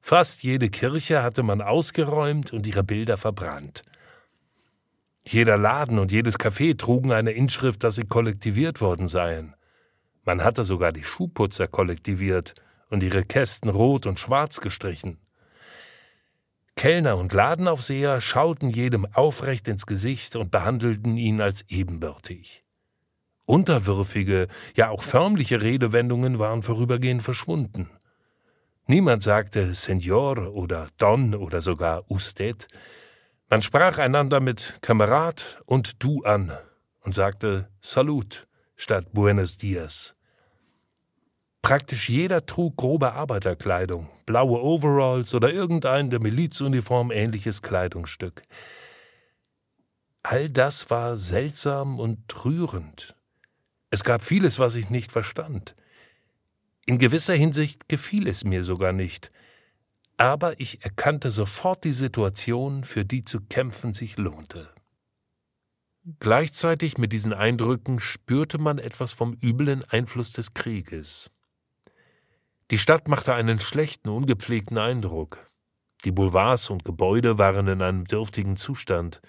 [0.00, 3.82] Fast jede Kirche hatte man ausgeräumt und ihre Bilder verbrannt.
[5.26, 9.54] Jeder Laden und jedes Café trugen eine Inschrift, dass sie kollektiviert worden seien.
[10.24, 12.54] Man hatte sogar die Schuhputzer kollektiviert
[12.90, 15.18] und ihre Kästen rot und schwarz gestrichen.
[16.76, 22.64] Kellner und Ladenaufseher schauten jedem aufrecht ins Gesicht und behandelten ihn als ebenbürtig.
[23.46, 27.90] Unterwürfige, ja auch förmliche Redewendungen waren vorübergehend verschwunden.
[28.86, 32.68] Niemand sagte Senor oder Don oder sogar Usted,
[33.48, 36.56] man sprach einander mit Kamerad und Du an
[37.00, 40.14] und sagte Salut statt Buenos Dias.
[41.62, 48.42] Praktisch jeder trug grobe Arbeiterkleidung, blaue Overalls oder irgendein der Milizuniform ähnliches Kleidungsstück.
[50.22, 53.14] All das war seltsam und rührend.
[53.90, 55.74] Es gab vieles, was ich nicht verstand.
[56.86, 59.30] In gewisser Hinsicht gefiel es mir sogar nicht,
[60.16, 64.72] aber ich erkannte sofort die Situation, für die zu kämpfen sich lohnte.
[66.20, 71.30] Gleichzeitig mit diesen Eindrücken spürte man etwas vom üblen Einfluss des Krieges.
[72.70, 75.50] Die Stadt machte einen schlechten, ungepflegten Eindruck.
[76.04, 79.22] Die Boulevards und Gebäude waren in einem dürftigen Zustand.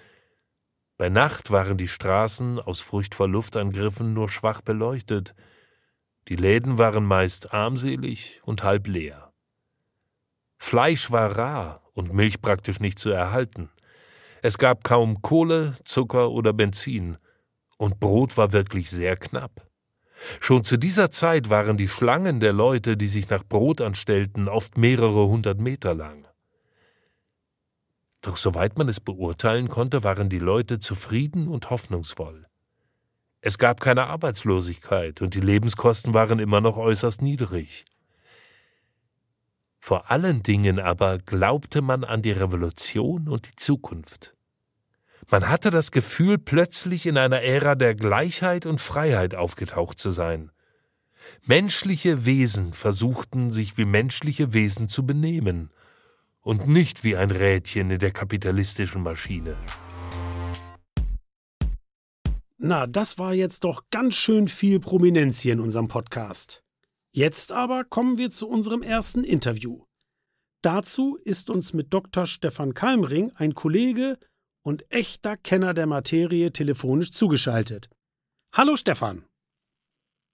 [0.97, 5.33] Bei Nacht waren die Straßen aus Furcht vor Luftangriffen nur schwach beleuchtet.
[6.27, 9.24] Die Läden waren meist armselig und halb leer.
[10.57, 13.69] Fleisch war rar und Milch praktisch nicht zu erhalten.
[14.41, 17.17] Es gab kaum Kohle, Zucker oder Benzin,
[17.77, 19.67] und Brot war wirklich sehr knapp.
[20.39, 24.77] Schon zu dieser Zeit waren die Schlangen der Leute, die sich nach Brot anstellten, oft
[24.77, 26.27] mehrere hundert Meter lang.
[28.21, 32.47] Doch soweit man es beurteilen konnte, waren die Leute zufrieden und hoffnungsvoll.
[33.41, 37.85] Es gab keine Arbeitslosigkeit und die Lebenskosten waren immer noch äußerst niedrig.
[39.87, 44.35] Vor allen Dingen aber glaubte man an die Revolution und die Zukunft.
[45.29, 50.49] Man hatte das Gefühl, plötzlich in einer Ära der Gleichheit und Freiheit aufgetaucht zu sein.
[51.45, 55.69] Menschliche Wesen versuchten, sich wie menschliche Wesen zu benehmen
[56.41, 59.55] und nicht wie ein Rädchen in der kapitalistischen Maschine.
[62.57, 66.64] Na, das war jetzt doch ganz schön viel Prominenz hier in unserem Podcast.
[67.15, 69.85] Jetzt aber kommen wir zu unserem ersten Interview.
[70.61, 72.25] Dazu ist uns mit Dr.
[72.25, 74.19] Stefan Kalmring ein Kollege
[74.65, 77.89] und echter Kenner der Materie telefonisch zugeschaltet.
[78.53, 79.23] Hallo Stefan.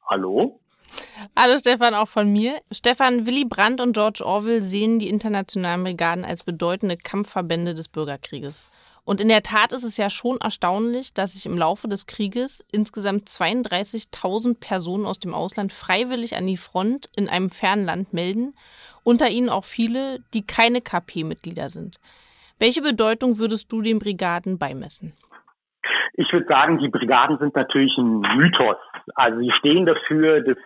[0.10, 0.60] Hallo.
[1.38, 2.60] Hallo Stefan, auch von mir.
[2.72, 8.72] Stefan, Willy Brandt und George Orwell sehen die internationalen Brigaden als bedeutende Kampfverbände des Bürgerkrieges.
[9.04, 12.64] Und in der Tat ist es ja schon erstaunlich, dass sich im Laufe des Krieges
[12.72, 18.54] insgesamt 32.000 Personen aus dem Ausland freiwillig an die Front in einem fernen Land melden,
[19.04, 22.00] unter ihnen auch viele, die keine KP-Mitglieder sind.
[22.60, 25.14] Welche Bedeutung würdest du den Brigaden beimessen?
[26.14, 28.78] Ich würde sagen, die Brigaden sind natürlich ein Mythos.
[29.16, 30.58] Also sie stehen dafür, dass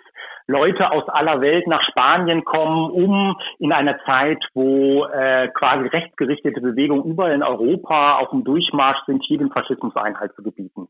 [0.47, 6.61] Leute aus aller Welt nach Spanien kommen, um in einer Zeit, wo äh, quasi rechtsgerichtete
[6.61, 10.87] Bewegungen überall in Europa auf dem Durchmarsch sind, hier den Faschismus Einhalt zu gebieten.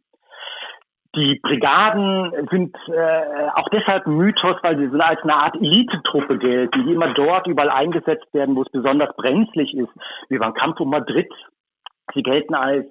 [1.15, 6.83] Die Brigaden sind äh, auch deshalb Mythos, weil sie so als eine Art Elitetruppe gelten,
[6.85, 9.91] die immer dort überall eingesetzt werden, wo es besonders brenzlig ist,
[10.27, 11.31] wie beim Kampf um Madrid.
[12.13, 12.85] Sie gelten als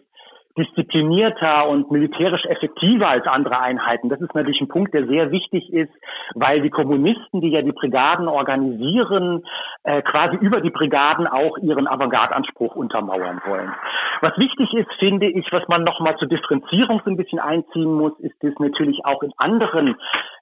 [0.56, 4.08] disziplinierter und militärisch effektiver als andere Einheiten.
[4.08, 5.92] Das ist natürlich ein Punkt, der sehr wichtig ist,
[6.34, 9.44] weil die Kommunisten, die ja die Brigaden organisieren,
[9.82, 13.72] äh, quasi über die Brigaden auch ihren Avantgarde-Anspruch untermauern wollen.
[14.20, 18.18] Was wichtig ist, finde ich, was man nochmal zur Differenzierung so ein bisschen einziehen muss,
[18.20, 19.96] ist dass natürlich auch in anderen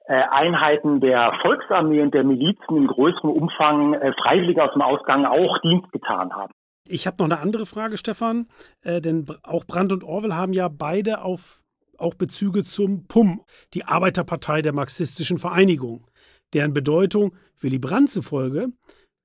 [0.05, 5.25] äh, Einheiten der Volksarmee und der Milizen in größerem Umfang äh, Freiwillige aus dem Ausgang
[5.25, 6.53] auch Dienst getan haben.
[6.87, 8.47] Ich habe noch eine andere Frage, Stefan,
[8.81, 11.63] äh, denn auch Brandt und Orwell haben ja beide auf,
[11.97, 13.41] auch Bezüge zum PUM,
[13.73, 16.07] die Arbeiterpartei der marxistischen Vereinigung,
[16.53, 18.69] deren Bedeutung Willy Brandt zufolge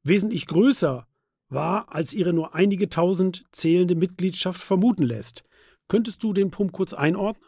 [0.04, 1.06] wesentlich größer
[1.50, 5.44] war, als ihre nur einige tausend zählende Mitgliedschaft vermuten lässt.
[5.88, 7.47] Könntest du den PUM kurz einordnen?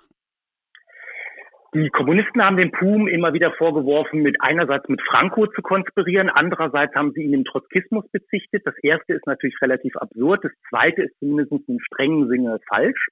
[1.72, 6.96] Die Kommunisten haben dem PUM immer wieder vorgeworfen, mit einerseits mit Franco zu konspirieren, andererseits
[6.96, 8.62] haben sie ihn im Trotzkismus bezichtet.
[8.64, 13.06] Das erste ist natürlich relativ absurd, das zweite ist zumindest im strengen Sinne falsch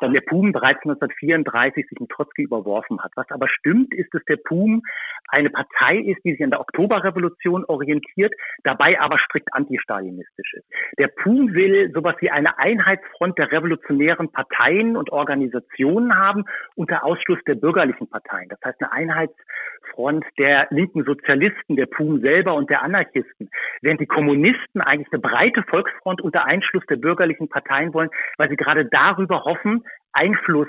[0.00, 3.12] dann der PUM bereits 1934 sich mit Trotzki überworfen hat.
[3.16, 4.82] Was aber stimmt, ist, dass der PUM
[5.28, 10.66] eine Partei ist, die sich an der Oktoberrevolution orientiert, dabei aber strikt antistalinistisch ist.
[10.98, 16.44] Der PUM will sowas wie eine Einheitsfront der revolutionären Parteien und Organisationen haben
[16.76, 18.48] unter Ausschluss der bürgerlichen Parteien.
[18.48, 23.50] Das heißt eine Einheitsfront der linken Sozialisten, der PUM selber und der Anarchisten.
[23.80, 28.56] Während die Kommunisten eigentlich eine breite Volksfront unter Einschluss der bürgerlichen Parteien wollen, weil sie
[28.56, 30.68] gerade darüber hoffen, Einfluss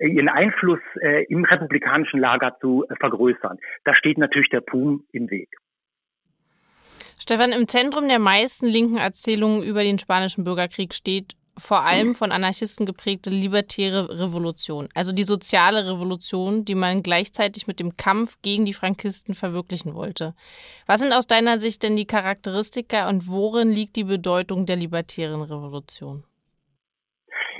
[0.00, 3.58] äh, ihren Einfluss äh, im republikanischen Lager zu äh, vergrößern.
[3.84, 5.48] Da steht natürlich der PUM im Weg.
[7.18, 12.32] Stefan, im Zentrum der meisten linken Erzählungen über den spanischen Bürgerkrieg steht vor allem von
[12.32, 18.64] Anarchisten geprägte libertäre Revolution, also die soziale Revolution, die man gleichzeitig mit dem Kampf gegen
[18.64, 20.34] die Frankisten verwirklichen wollte.
[20.86, 25.42] Was sind aus deiner Sicht denn die Charakteristika und worin liegt die Bedeutung der libertären
[25.42, 26.24] Revolution?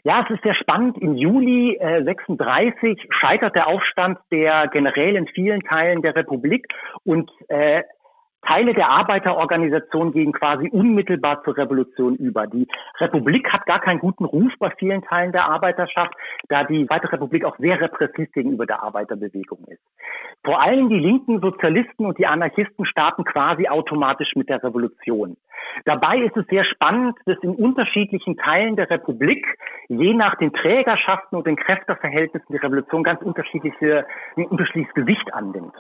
[0.03, 0.99] Ja, es ist sehr spannend.
[0.99, 6.69] Im Juli äh, 36 scheitert der Aufstand der Generäle in vielen Teilen der Republik
[7.05, 7.83] und äh,
[8.43, 12.47] Teile der Arbeiterorganisation gehen quasi unmittelbar zur Revolution über.
[12.47, 12.67] Die
[12.99, 16.13] Republik hat gar keinen guten Ruf bei vielen Teilen der Arbeiterschaft,
[16.49, 19.83] da die Weitere Republik auch sehr repressiv gegenüber der Arbeiterbewegung ist.
[20.45, 25.37] Vor allem die linken Sozialisten und die Anarchisten starten quasi automatisch mit der Revolution.
[25.85, 29.47] Dabei ist es sehr spannend, dass in unterschiedlichen Teilen der Republik,
[29.89, 35.75] je nach den Trägerschaften und den Kräfteverhältnissen, die Revolution ganz unterschiedliche, ein unterschiedliches Gewicht annimmt.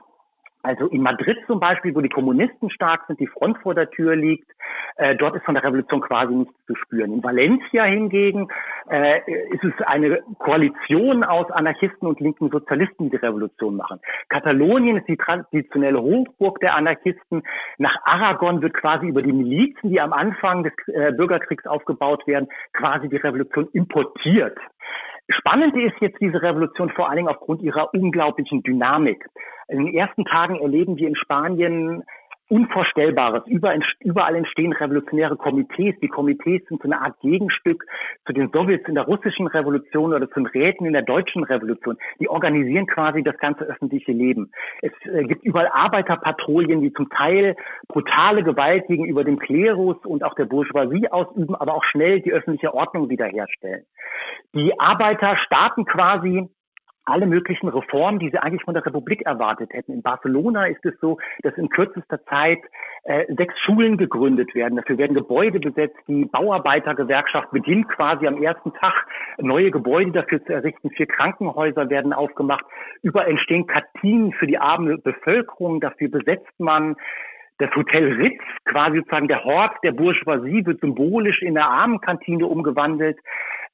[0.62, 4.14] Also in Madrid zum Beispiel, wo die Kommunisten stark sind, die Front vor der Tür
[4.14, 4.51] liegt,
[4.96, 7.12] äh, dort ist von der Revolution quasi nichts zu spüren.
[7.12, 8.49] In Valencia hingegen
[8.90, 9.20] äh,
[9.53, 14.01] ist es eine Koalition aus Anarchisten und linken Sozialisten, die die Revolution machen.
[14.29, 17.42] Katalonien ist die traditionelle Hochburg der Anarchisten.
[17.79, 22.49] Nach Aragon wird quasi über die Milizen, die am Anfang des äh, Bürgerkriegs aufgebaut werden,
[22.75, 24.59] quasi die Revolution importiert.
[25.38, 29.25] Spannend ist jetzt diese Revolution vor allen Dingen aufgrund ihrer unglaublichen Dynamik.
[29.70, 32.02] In den ersten Tagen erleben wir in Spanien
[32.50, 33.44] Unvorstellbares.
[33.46, 35.94] Überall entstehen revolutionäre Komitees.
[36.02, 37.87] Die Komitees sind so eine Art Gegenstück
[38.26, 41.96] zu den Sowjets in der russischen Revolution oder zu den Räten in der deutschen Revolution.
[42.18, 44.50] Die organisieren quasi das ganze öffentliche Leben.
[44.83, 47.54] Es äh, gibt überall Arbeiterpatrouillen, die zum Teil
[47.87, 52.74] brutale Gewalt gegenüber dem Klerus und auch der Bourgeoisie ausüben, aber auch schnell die öffentliche
[52.74, 53.85] Ordnung wiederherstellen.
[54.54, 56.48] Die Arbeiter starten quasi
[57.11, 59.92] alle möglichen Reformen, die sie eigentlich von der Republik erwartet hätten.
[59.92, 62.61] In Barcelona ist es so, dass in kürzester Zeit
[63.05, 64.77] äh, sechs Schulen gegründet werden.
[64.77, 65.96] Dafür werden Gebäude besetzt.
[66.09, 69.07] Die Bauarbeitergewerkschaft beginnt quasi am ersten Tag
[69.38, 70.90] neue Gebäude dafür zu errichten.
[70.90, 72.64] Vier Krankenhäuser werden aufgemacht.
[73.03, 75.81] Über entstehen Kantinen für die arme Bevölkerung.
[75.81, 76.96] Dafür besetzt man
[77.61, 83.18] das Hotel Ritz, quasi sozusagen der Hort der Bourgeoisie, wird symbolisch in der Armenkantine umgewandelt.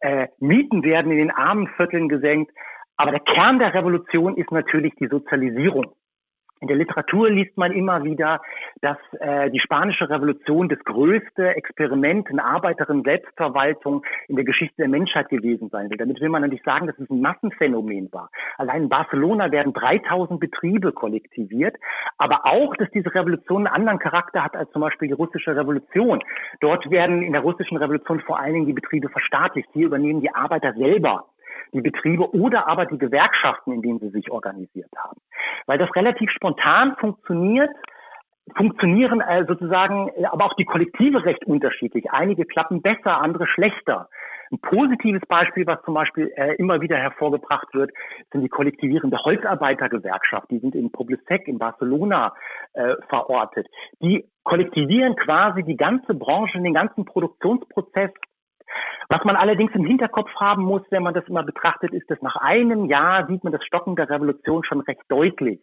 [0.01, 2.53] Äh, Mieten werden in den armen Vierteln gesenkt.
[2.97, 5.95] Aber der Kern der Revolution ist natürlich die Sozialisierung.
[6.61, 8.41] In der Literatur liest man immer wieder,
[8.81, 14.89] dass äh, die spanische Revolution das größte Experiment in Arbeiterin Selbstverwaltung in der Geschichte der
[14.89, 15.99] Menschheit gewesen sein will.
[15.99, 18.31] Damit will man natürlich sagen, dass es ein Massenphänomen war.
[18.57, 21.77] Allein in Barcelona werden 3000 Betriebe kollektiviert,
[22.17, 26.25] aber auch, dass diese Revolution einen anderen Charakter hat als zum Beispiel die russische Revolution.
[26.61, 29.69] Dort werden in der russischen Revolution vor allen Dingen die Betriebe verstaatlicht.
[29.75, 31.27] Hier übernehmen die Arbeiter selber
[31.73, 35.21] die Betriebe oder aber die Gewerkschaften, in denen sie sich organisiert haben.
[35.67, 37.71] Weil das relativ spontan funktioniert,
[38.55, 42.11] funktionieren äh, sozusagen äh, aber auch die Kollektive recht unterschiedlich.
[42.11, 44.09] Einige klappen besser, andere schlechter.
[44.53, 47.91] Ein positives Beispiel, was zum Beispiel äh, immer wieder hervorgebracht wird,
[48.31, 50.51] sind die kollektivierende Holzarbeitergewerkschaft.
[50.51, 52.33] Die sind in Poblesec in Barcelona
[52.75, 53.67] äh, verortet.
[54.01, 58.13] Die kollektivieren quasi die ganze Branche, den ganzen Produktionsprozess
[59.09, 62.37] was man allerdings im Hinterkopf haben muss, wenn man das immer betrachtet, ist, dass nach
[62.37, 65.61] einem Jahr sieht man das Stocken der Revolution schon recht deutlich.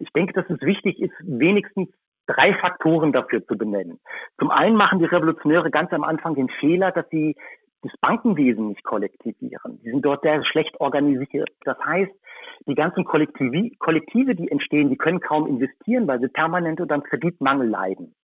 [0.00, 1.88] Ich denke, dass es wichtig ist, wenigstens
[2.26, 4.00] drei Faktoren dafür zu benennen.
[4.38, 7.36] Zum einen machen die Revolutionäre ganz am Anfang den Fehler, dass sie
[7.82, 9.78] das Bankenwesen nicht kollektivieren.
[9.84, 11.50] Die sind dort sehr schlecht organisiert.
[11.64, 12.12] Das heißt,
[12.66, 17.68] die ganzen Kollektive, die entstehen, die können kaum investieren, weil sie permanent unter einem Kreditmangel
[17.68, 18.14] leiden.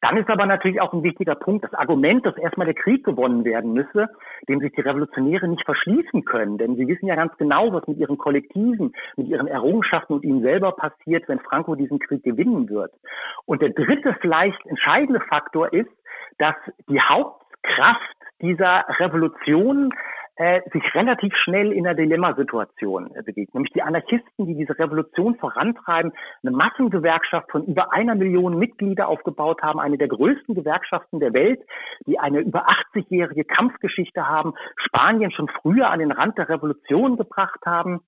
[0.00, 3.44] Dann ist aber natürlich auch ein wichtiger Punkt, das Argument, dass erstmal der Krieg gewonnen
[3.44, 4.08] werden müsse,
[4.48, 6.58] dem sich die Revolutionäre nicht verschließen können.
[6.58, 10.42] Denn sie wissen ja ganz genau, was mit ihren Kollektiven, mit ihren Errungenschaften und ihnen
[10.42, 12.92] selber passiert, wenn Franco diesen Krieg gewinnen wird.
[13.44, 15.90] Und der dritte, vielleicht entscheidende Faktor ist,
[16.38, 16.56] dass
[16.88, 19.90] die Hauptkraft dieser Revolution
[20.36, 23.54] äh, sich relativ schnell in einer Dilemmasituation äh, bewegt.
[23.54, 29.62] Nämlich die Anarchisten, die diese Revolution vorantreiben, eine Massengewerkschaft von über einer Million Mitglieder aufgebaut
[29.62, 31.60] haben, eine der größten Gewerkschaften der Welt,
[32.06, 37.60] die eine über 80-jährige Kampfgeschichte haben, Spanien schon früher an den Rand der Revolution gebracht
[37.66, 38.00] haben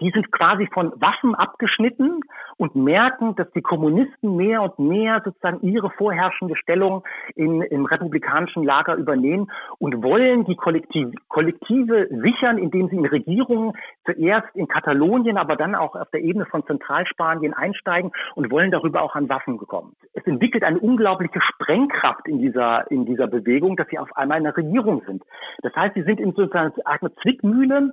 [0.00, 2.20] die sind quasi von Waffen abgeschnitten
[2.56, 7.04] und merken, dass die Kommunisten mehr und mehr sozusagen ihre vorherrschende Stellung
[7.34, 13.72] in, im republikanischen Lager übernehmen und wollen die Kollektive, Kollektive sichern, indem sie in Regierungen
[14.04, 19.02] zuerst in Katalonien, aber dann auch auf der Ebene von Zentralspanien einsteigen und wollen darüber
[19.02, 19.94] auch an Waffen kommen.
[20.12, 24.44] Es entwickelt eine unglaubliche Sprengkraft in dieser, in dieser Bewegung, dass sie auf einmal in
[24.44, 25.22] der Regierung sind.
[25.62, 27.90] Das heißt, sie sind in sozusagen einer Zwickmühle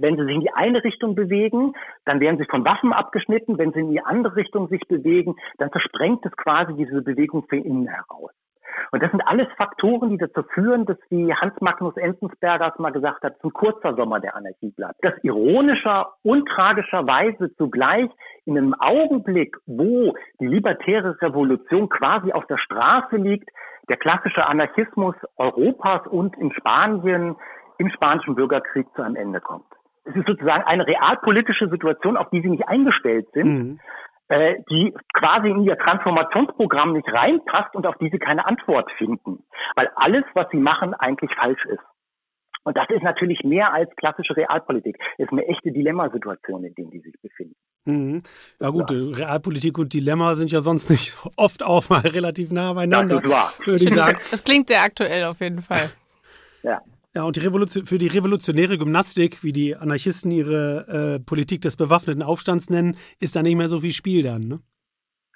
[0.00, 1.74] wenn sie sich in die eine Richtung bewegen,
[2.04, 3.58] dann werden sie von Waffen abgeschnitten.
[3.58, 7.62] Wenn sie in die andere Richtung sich bewegen, dann versprengt es quasi diese Bewegung von
[7.62, 8.32] innen heraus.
[8.90, 12.90] Und das sind alles Faktoren, die dazu führen, dass wie Hans Magnus Enzensberger es mal
[12.90, 14.96] gesagt hat, ein kurzer Sommer der Anarchie bleibt.
[15.02, 18.10] Das ironischer und tragischerweise zugleich
[18.46, 23.48] in einem Augenblick, wo die libertäre Revolution quasi auf der Straße liegt,
[23.88, 27.36] der klassische Anarchismus Europas und in Spanien
[27.78, 29.66] im spanischen Bürgerkrieg zu einem Ende kommt
[30.04, 33.46] es ist sozusagen eine realpolitische Situation, auf die sie nicht eingestellt sind.
[33.46, 33.80] Mhm.
[34.28, 39.44] äh, die quasi in ihr Transformationsprogramm nicht reinpasst und auf die sie keine Antwort finden,
[39.76, 41.82] weil alles, was sie machen, eigentlich falsch ist.
[42.64, 44.96] Und das ist natürlich mehr als klassische Realpolitik.
[45.18, 47.56] Das ist eine echte Dilemmasituation, in der die sich befinden.
[47.84, 48.22] Mhm.
[48.60, 48.96] Ja gut, ja.
[48.96, 53.16] Realpolitik und Dilemma sind ja sonst nicht oft auch mal relativ nah beieinander.
[53.16, 53.52] Das ist wahr.
[53.64, 54.18] Würde ich sagen.
[54.30, 55.90] Das klingt sehr aktuell auf jeden Fall.
[56.62, 56.80] ja.
[57.14, 61.76] Ja, und die Revolution, für die revolutionäre Gymnastik, wie die Anarchisten ihre äh, Politik des
[61.76, 64.60] bewaffneten Aufstands nennen, ist da nicht mehr so viel Spiel dann, ne?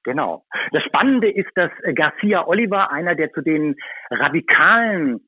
[0.05, 0.47] Genau.
[0.71, 3.75] Das Spannende ist, dass Garcia Oliver, einer der zu den
[4.09, 5.21] radikalen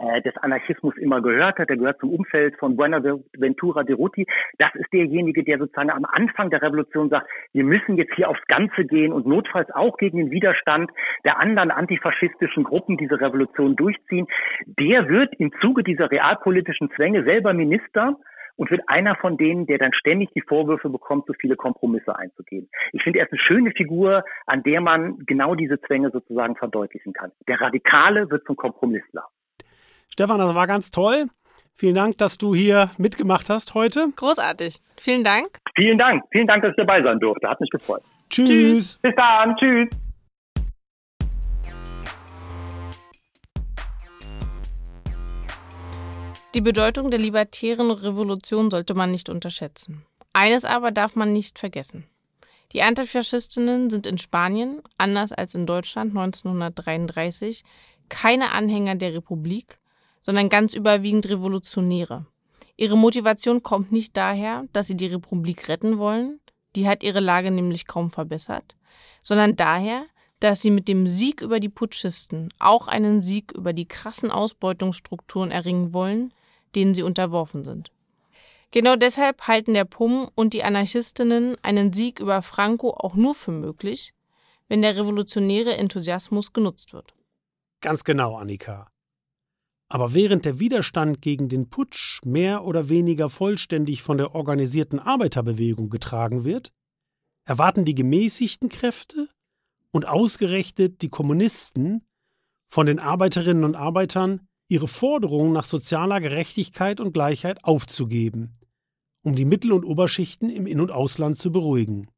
[0.00, 1.68] äh, des Anarchismus immer gehört hat.
[1.68, 4.26] Der gehört zum Umfeld von Buenaventura de Ruti.
[4.58, 8.44] Das ist derjenige, der sozusagen am Anfang der Revolution sagt, wir müssen jetzt hier aufs
[8.46, 10.90] Ganze gehen und notfalls auch gegen den Widerstand
[11.24, 14.26] der anderen antifaschistischen Gruppen diese Revolution durchziehen.
[14.66, 18.16] Der wird im Zuge dieser realpolitischen Zwänge selber Minister
[18.56, 22.68] und wird einer von denen, der dann ständig die Vorwürfe bekommt, so viele Kompromisse einzugehen.
[22.92, 27.12] Ich finde, er ist eine schöne Figur, an der man genau diese Zwänge sozusagen verdeutlichen
[27.12, 27.32] kann.
[27.48, 29.26] Der Radikale wird zum Kompromissler.
[30.12, 31.26] Stefan, das war ganz toll.
[31.74, 34.08] Vielen Dank, dass du hier mitgemacht hast heute.
[34.16, 34.80] Großartig.
[34.98, 35.58] Vielen Dank.
[35.76, 36.22] Vielen Dank.
[36.30, 37.48] Vielen Dank, dass ich dabei sein durfte.
[37.48, 38.02] Hat mich gefreut.
[38.28, 38.48] Tschüss.
[38.48, 38.98] Tschüss.
[38.98, 39.56] Bis dann.
[39.56, 39.88] Tschüss.
[46.54, 50.04] Die Bedeutung der libertären Revolution sollte man nicht unterschätzen.
[50.32, 52.04] Eines aber darf man nicht vergessen.
[52.72, 57.62] Die Antifaschistinnen sind in Spanien, anders als in Deutschland 1933,
[58.08, 59.79] keine Anhänger der Republik,
[60.22, 62.26] sondern ganz überwiegend Revolutionäre.
[62.76, 66.40] Ihre Motivation kommt nicht daher, dass sie die Republik retten wollen,
[66.76, 68.76] die hat ihre Lage nämlich kaum verbessert,
[69.22, 70.06] sondern daher,
[70.38, 75.50] dass sie mit dem Sieg über die Putschisten auch einen Sieg über die krassen Ausbeutungsstrukturen
[75.50, 76.32] erringen wollen,
[76.74, 77.92] denen sie unterworfen sind.
[78.70, 83.50] Genau deshalb halten der PUM und die Anarchistinnen einen Sieg über Franco auch nur für
[83.50, 84.14] möglich,
[84.68, 87.12] wenn der revolutionäre Enthusiasmus genutzt wird.
[87.80, 88.90] Ganz genau, Annika.
[89.92, 95.90] Aber während der Widerstand gegen den Putsch mehr oder weniger vollständig von der organisierten Arbeiterbewegung
[95.90, 96.72] getragen wird,
[97.44, 99.28] erwarten die gemäßigten Kräfte
[99.90, 102.06] und ausgerechnet die Kommunisten
[102.68, 108.52] von den Arbeiterinnen und Arbeitern ihre Forderungen nach sozialer Gerechtigkeit und Gleichheit aufzugeben,
[109.22, 112.08] um die Mittel- und Oberschichten im In- und Ausland zu beruhigen.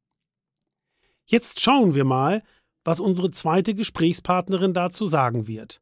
[1.24, 2.42] Jetzt schauen wir mal,
[2.84, 5.81] was unsere zweite Gesprächspartnerin dazu sagen wird.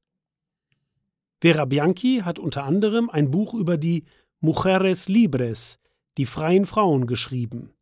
[1.43, 4.05] Vera Bianchi hat unter anderem ein Buch über die
[4.41, 5.79] Mujeres Libres,
[6.19, 7.73] die freien Frauen, geschrieben.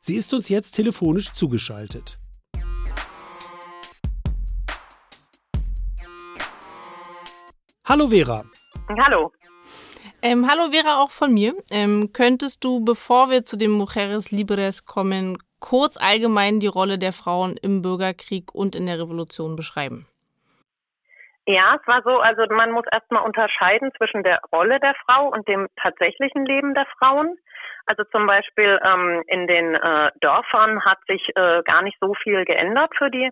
[0.00, 2.18] Sie ist uns jetzt telefonisch zugeschaltet.
[7.84, 8.46] Hallo Vera.
[8.98, 9.32] Hallo.
[10.22, 11.54] Ähm, hallo Vera, auch von mir.
[11.70, 17.12] Ähm, könntest du, bevor wir zu den Mujeres Libres kommen, kurz allgemein die Rolle der
[17.12, 20.06] Frauen im Bürgerkrieg und in der Revolution beschreiben?
[21.46, 25.46] Ja, es war so, also man muss erstmal unterscheiden zwischen der Rolle der Frau und
[25.46, 27.36] dem tatsächlichen Leben der Frauen.
[27.84, 32.46] Also zum Beispiel ähm, in den äh, Dörfern hat sich äh, gar nicht so viel
[32.46, 33.28] geändert für die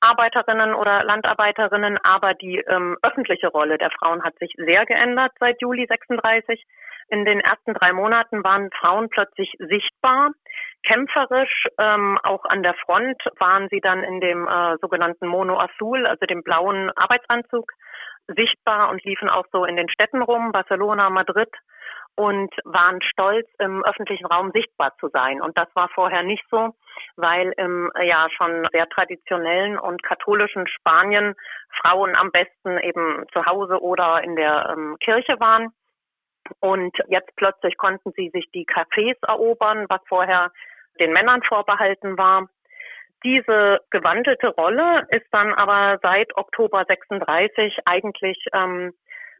[0.00, 5.60] Arbeiterinnen oder Landarbeiterinnen, aber die ähm, öffentliche Rolle der Frauen hat sich sehr geändert seit
[5.62, 6.64] Juli 36.
[7.10, 10.32] In den ersten drei Monaten waren Frauen plötzlich sichtbar,
[10.82, 11.66] kämpferisch.
[11.78, 16.26] Ähm, auch an der Front waren sie dann in dem äh, sogenannten Mono Azul, also
[16.26, 17.72] dem blauen Arbeitsanzug,
[18.28, 21.50] sichtbar und liefen auch so in den Städten rum, Barcelona, Madrid
[22.14, 25.40] und waren stolz, im öffentlichen Raum sichtbar zu sein.
[25.40, 26.74] Und das war vorher nicht so,
[27.16, 31.34] weil im ja schon sehr traditionellen und katholischen Spanien
[31.80, 35.70] Frauen am besten eben zu Hause oder in der ähm, Kirche waren.
[36.60, 40.50] Und jetzt plötzlich konnten sie sich die Cafés erobern, was vorher
[40.98, 42.48] den Männern vorbehalten war.
[43.24, 48.92] Diese gewandelte Rolle ist dann aber seit Oktober 36 eigentlich ähm,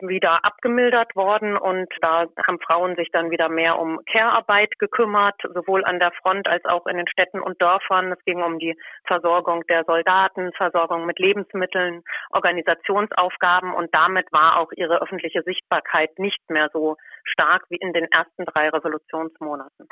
[0.08, 5.84] wieder abgemildert worden und da haben Frauen sich dann wieder mehr um Care-Arbeit gekümmert, sowohl
[5.84, 8.12] an der Front als auch in den Städten und Dörfern.
[8.12, 8.76] Es ging um die
[9.06, 16.50] Versorgung der Soldaten, Versorgung mit Lebensmitteln, Organisationsaufgaben und damit war auch ihre öffentliche Sichtbarkeit nicht
[16.50, 19.88] mehr so stark wie in den ersten drei Revolutionsmonaten.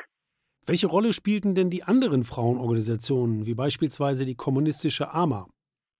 [0.66, 5.46] Welche Rolle spielten denn die anderen Frauenorganisationen, wie beispielsweise die kommunistische AMA?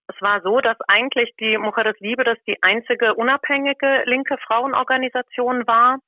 [0.09, 5.99] Es war so, dass eigentlich die Mujeres Libres die einzige unabhängige linke Frauenorganisation war.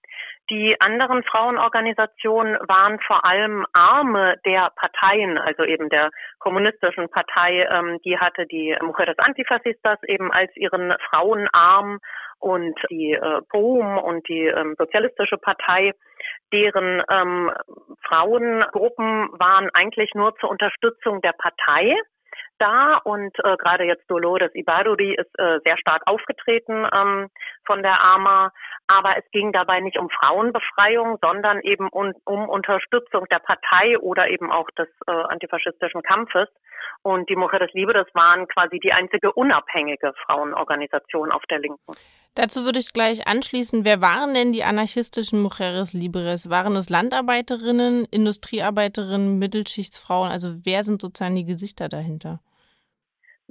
[0.51, 7.67] Die anderen Frauenorganisationen waren vor allem Arme der Parteien, also eben der kommunistischen Partei.
[7.71, 12.01] Ähm, die hatte die Mujeres Antifascistas eben als ihren Frauenarm
[12.41, 15.93] und die äh, POUM und die ähm, Sozialistische Partei,
[16.53, 17.51] deren ähm,
[18.07, 21.97] Frauengruppen waren eigentlich nur zur Unterstützung der Partei
[22.63, 27.29] da und äh, gerade jetzt Dolores Ibaduri ist äh, sehr stark aufgetreten ähm,
[27.67, 28.53] von der AMA.
[28.87, 34.29] Aber es ging dabei nicht um Frauenbefreiung, sondern eben um, um Unterstützung der Partei oder
[34.29, 36.49] eben auch des äh, antifaschistischen Kampfes.
[37.03, 41.95] Und die Mujeres Libres waren quasi die einzige unabhängige Frauenorganisation auf der Linken.
[42.35, 46.49] Dazu würde ich gleich anschließen, wer waren denn die anarchistischen Mujeres Libres?
[46.49, 50.30] Waren es Landarbeiterinnen, Industriearbeiterinnen, Mittelschichtsfrauen?
[50.30, 52.41] Also wer sind sozusagen die Gesichter dahinter?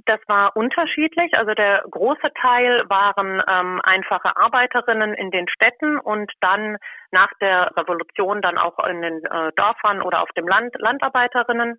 [0.06, 1.32] Das war unterschiedlich.
[1.34, 6.76] Also der große Teil waren ähm, einfache Arbeiterinnen in den Städten und dann
[7.12, 11.78] nach der Revolution dann auch in den äh, Dörfern oder auf dem Land Landarbeiterinnen.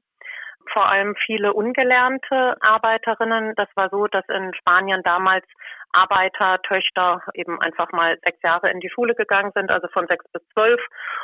[0.72, 3.53] Vor allem viele ungelernte Arbeiterinnen.
[3.55, 5.45] Das war so, dass in Spanien damals
[5.93, 10.41] Arbeitertöchter eben einfach mal sechs Jahre in die Schule gegangen sind, also von sechs bis
[10.49, 10.82] zwölf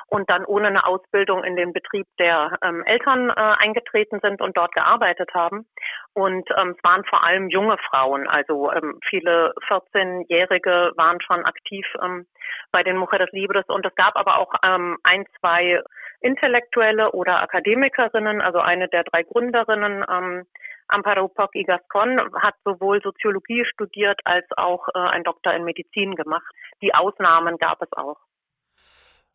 [0.07, 4.55] und dann ohne eine Ausbildung in den Betrieb der ähm, Eltern äh, eingetreten sind und
[4.55, 5.65] dort gearbeitet haben.
[6.13, 11.85] Und ähm, es waren vor allem junge Frauen, also ähm, viele 14-Jährige waren schon aktiv
[12.03, 12.27] ähm,
[12.71, 15.81] bei den Mujeres Libres und es gab aber auch ähm, ein, zwei
[16.21, 20.45] Intellektuelle oder Akademikerinnen, also eine der drei Gründerinnen, ähm,
[20.89, 26.15] Amparo Poc y Gascon hat sowohl Soziologie studiert als auch äh, ein Doktor in Medizin
[26.15, 26.51] gemacht.
[26.81, 28.17] Die Ausnahmen gab es auch.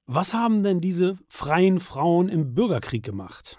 [0.07, 3.59] Was haben denn diese freien Frauen im Bürgerkrieg gemacht?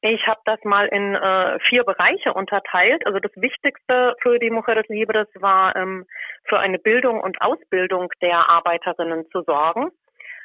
[0.00, 3.04] Ich habe das mal in äh, vier Bereiche unterteilt.
[3.06, 6.06] Also das Wichtigste für die Mujeres Libres war, ähm,
[6.44, 9.90] für eine Bildung und Ausbildung der Arbeiterinnen zu sorgen.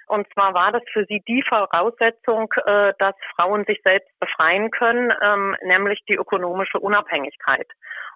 [0.07, 5.13] Und zwar war das für sie die Voraussetzung, äh, dass Frauen sich selbst befreien können,
[5.21, 7.67] ähm, nämlich die ökonomische Unabhängigkeit.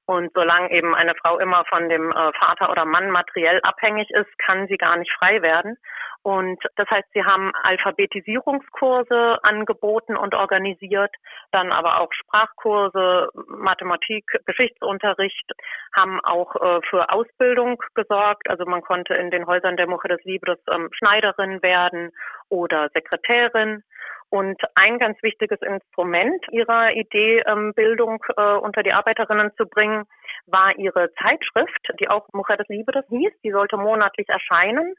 [0.07, 4.39] Und solange eben eine Frau immer von dem äh, Vater oder Mann materiell abhängig ist,
[4.39, 5.77] kann sie gar nicht frei werden.
[6.23, 11.13] Und das heißt, sie haben Alphabetisierungskurse angeboten und organisiert,
[11.51, 15.51] dann aber auch Sprachkurse, Mathematik, Geschichtsunterricht,
[15.93, 18.49] haben auch äh, für Ausbildung gesorgt.
[18.49, 22.11] Also man konnte in den Häusern der Mujeres Libres ähm, Schneiderin werden
[22.49, 23.83] oder Sekretärin.
[24.29, 30.03] Und ein ganz wichtiges Instrument ihrer Idee, ähm, Bildung äh, unter die Arbeiterinnen zu bringen,
[30.47, 33.33] war ihre Zeitschrift, die auch Mujeres Libres hieß.
[33.43, 34.95] Die sollte monatlich erscheinen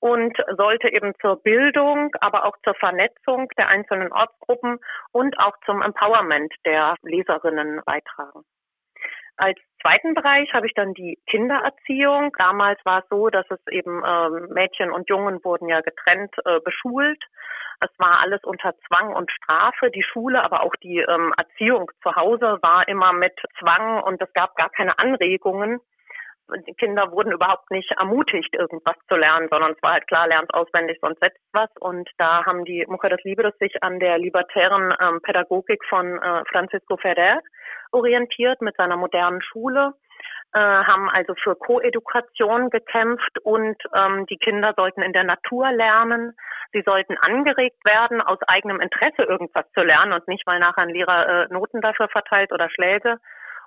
[0.00, 4.78] und sollte eben zur Bildung, aber auch zur Vernetzung der einzelnen Ortsgruppen
[5.12, 8.42] und auch zum Empowerment der Leserinnen beitragen.
[9.42, 12.32] Als zweiten Bereich habe ich dann die Kindererziehung.
[12.38, 16.60] Damals war es so, dass es eben ähm, Mädchen und Jungen wurden ja getrennt äh,
[16.60, 17.20] beschult.
[17.80, 19.90] Es war alles unter Zwang und Strafe.
[19.90, 24.32] Die Schule, aber auch die ähm, Erziehung zu Hause war immer mit Zwang und es
[24.32, 25.80] gab gar keine Anregungen
[26.66, 30.52] die Kinder wurden überhaupt nicht ermutigt, irgendwas zu lernen, sondern es war halt klar, lernt
[30.54, 31.70] auswendig, sonst setzt was.
[31.80, 36.96] Und da haben die Mujeres Libres sich an der libertären ähm, Pädagogik von äh, Francisco
[36.96, 37.40] Ferrer
[37.92, 39.92] orientiert mit seiner modernen Schule,
[40.54, 46.34] äh, haben also für Koedukation gekämpft und ähm, die Kinder sollten in der Natur lernen.
[46.72, 50.88] Sie sollten angeregt werden, aus eigenem Interesse irgendwas zu lernen und nicht, weil nachher ein
[50.88, 53.18] Lehrer äh, Noten dafür verteilt oder Schläge.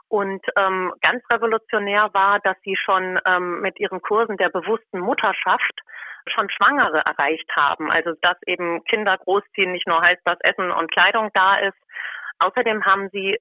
[0.07, 5.81] Und ähm, ganz revolutionär war, dass sie schon ähm, mit ihren Kursen der bewussten Mutterschaft
[6.27, 7.91] schon Schwangere erreicht haben.
[7.91, 11.77] Also dass eben Kinder großziehen nicht nur heißt, dass Essen und Kleidung da ist.
[12.39, 13.37] Außerdem haben sie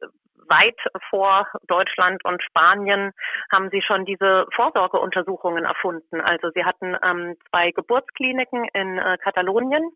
[0.49, 0.79] weit
[1.11, 3.13] vor Deutschland und Spanien
[3.51, 6.21] haben sie schon diese Vorsorgeuntersuchungen erfunden.
[6.21, 9.91] Also sie hatten ähm, zwei Geburtskliniken in äh, Katalonien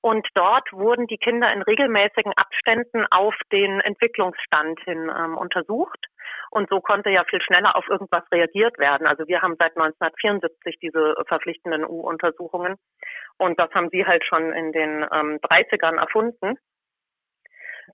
[0.00, 6.06] und dort wurden die Kinder in regelmäßigen Abständen auf den Entwicklungsstand hin ähm, untersucht.
[6.50, 9.06] Und so konnte ja viel schneller auf irgendwas reagiert werden.
[9.06, 12.76] Also wir haben seit 1974 diese verpflichtenden U-Untersuchungen.
[13.38, 16.58] Und das haben sie halt schon in den ähm, 30ern erfunden.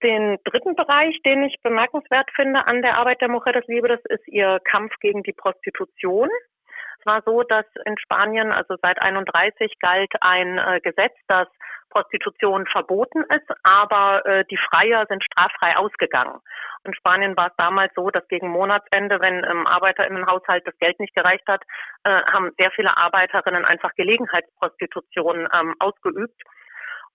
[0.02, 4.60] Den dritten Bereich, den ich bemerkenswert finde an der Arbeit der Mujeres Libres, ist ihr
[4.64, 6.28] Kampf gegen die Prostitution.
[7.00, 11.48] Es war so, dass in Spanien, also seit 31 galt ein äh, Gesetz, das
[11.90, 16.38] Prostitution verboten ist, aber äh, die Freier sind straffrei ausgegangen.
[16.84, 21.14] In Spanien war es damals so, dass gegen Monatsende, wenn im Arbeiterinnenhaushalt das Geld nicht
[21.14, 21.62] gereicht hat,
[22.04, 26.40] äh, haben sehr viele Arbeiterinnen einfach Gelegenheitsprostitution ähm, ausgeübt.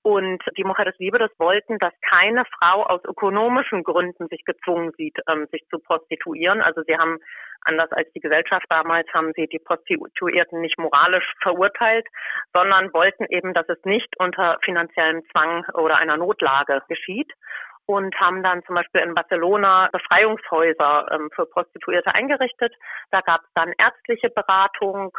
[0.04, 5.48] Und die Mujeres Libres wollten, dass keine Frau aus ökonomischen Gründen sich gezwungen sieht, ähm,
[5.50, 6.62] sich zu prostituieren.
[6.62, 7.20] Also sie haben,
[7.62, 12.06] anders als die Gesellschaft damals, haben sie die Prostituierten nicht moralisch verurteilt,
[12.54, 17.32] sondern wollten eben, dass es nicht unter finanziellem Zwang oder einer Notlage geschieht
[17.86, 22.74] und haben dann zum Beispiel in Barcelona Befreiungshäuser ähm, für Prostituierte eingerichtet.
[23.12, 25.12] Da gab es dann ärztliche Beratung,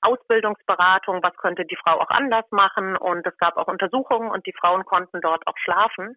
[0.00, 4.52] Ausbildungsberatung, was könnte die Frau auch anders machen und es gab auch Untersuchungen und die
[4.52, 6.16] Frauen konnten dort auch schlafen.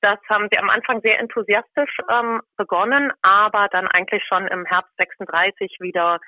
[0.00, 4.94] Das haben sie am Anfang sehr enthusiastisch ähm, begonnen, aber dann eigentlich schon im Herbst
[4.98, 6.20] 36 wieder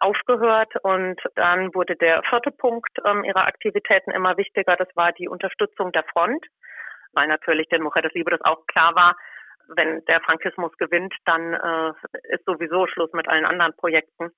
[0.00, 4.76] aufgehört und dann wurde der vierte Punkt ähm, ihrer Aktivitäten immer wichtiger.
[4.76, 6.44] Das war die Unterstützung der Front,
[7.12, 9.16] weil natürlich den Mujeres Libres auch klar war,
[9.68, 11.92] wenn der Frankismus gewinnt, dann äh,
[12.34, 14.30] ist sowieso Schluss mit allen anderen Projekten.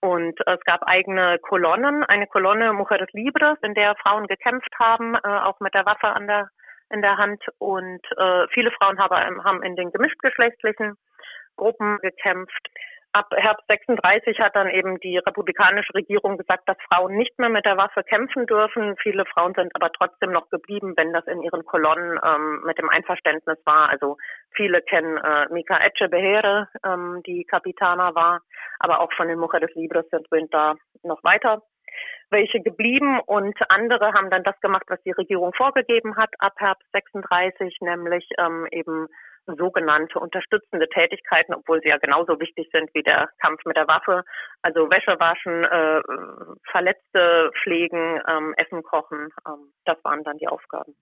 [0.00, 5.14] Und äh, es gab eigene Kolonnen, eine Kolonne Mujeres Libres, in der Frauen gekämpft haben,
[5.14, 6.48] äh, auch mit der Waffe an der
[6.90, 7.42] in der Hand.
[7.58, 10.94] Und äh, viele Frauen haben, haben in den gemischtgeschlechtlichen
[11.56, 12.68] Gruppen gekämpft
[13.12, 17.64] ab Herbst 36 hat dann eben die republikanische Regierung gesagt, dass Frauen nicht mehr mit
[17.64, 18.96] der Waffe kämpfen dürfen.
[19.02, 22.88] Viele Frauen sind aber trotzdem noch geblieben, wenn das in ihren Kolonnen ähm, mit dem
[22.88, 23.88] Einverständnis war.
[23.88, 24.16] Also
[24.52, 28.40] viele kennen äh, Mika Echebehere, ähm, die Kapitana war,
[28.78, 31.62] aber auch von den Mujeres Libres sind da noch weiter
[32.30, 36.86] welche geblieben und andere haben dann das gemacht, was die Regierung vorgegeben hat ab Herbst
[36.92, 39.08] 36, nämlich ähm, eben
[39.56, 44.24] sogenannte unterstützende Tätigkeiten, obwohl sie ja genauso wichtig sind wie der Kampf mit der Waffe.
[44.62, 46.02] Also Wäsche waschen, äh,
[46.70, 49.28] Verletzte pflegen, ähm, Essen kochen.
[49.46, 50.94] Ähm, das waren dann die Aufgaben.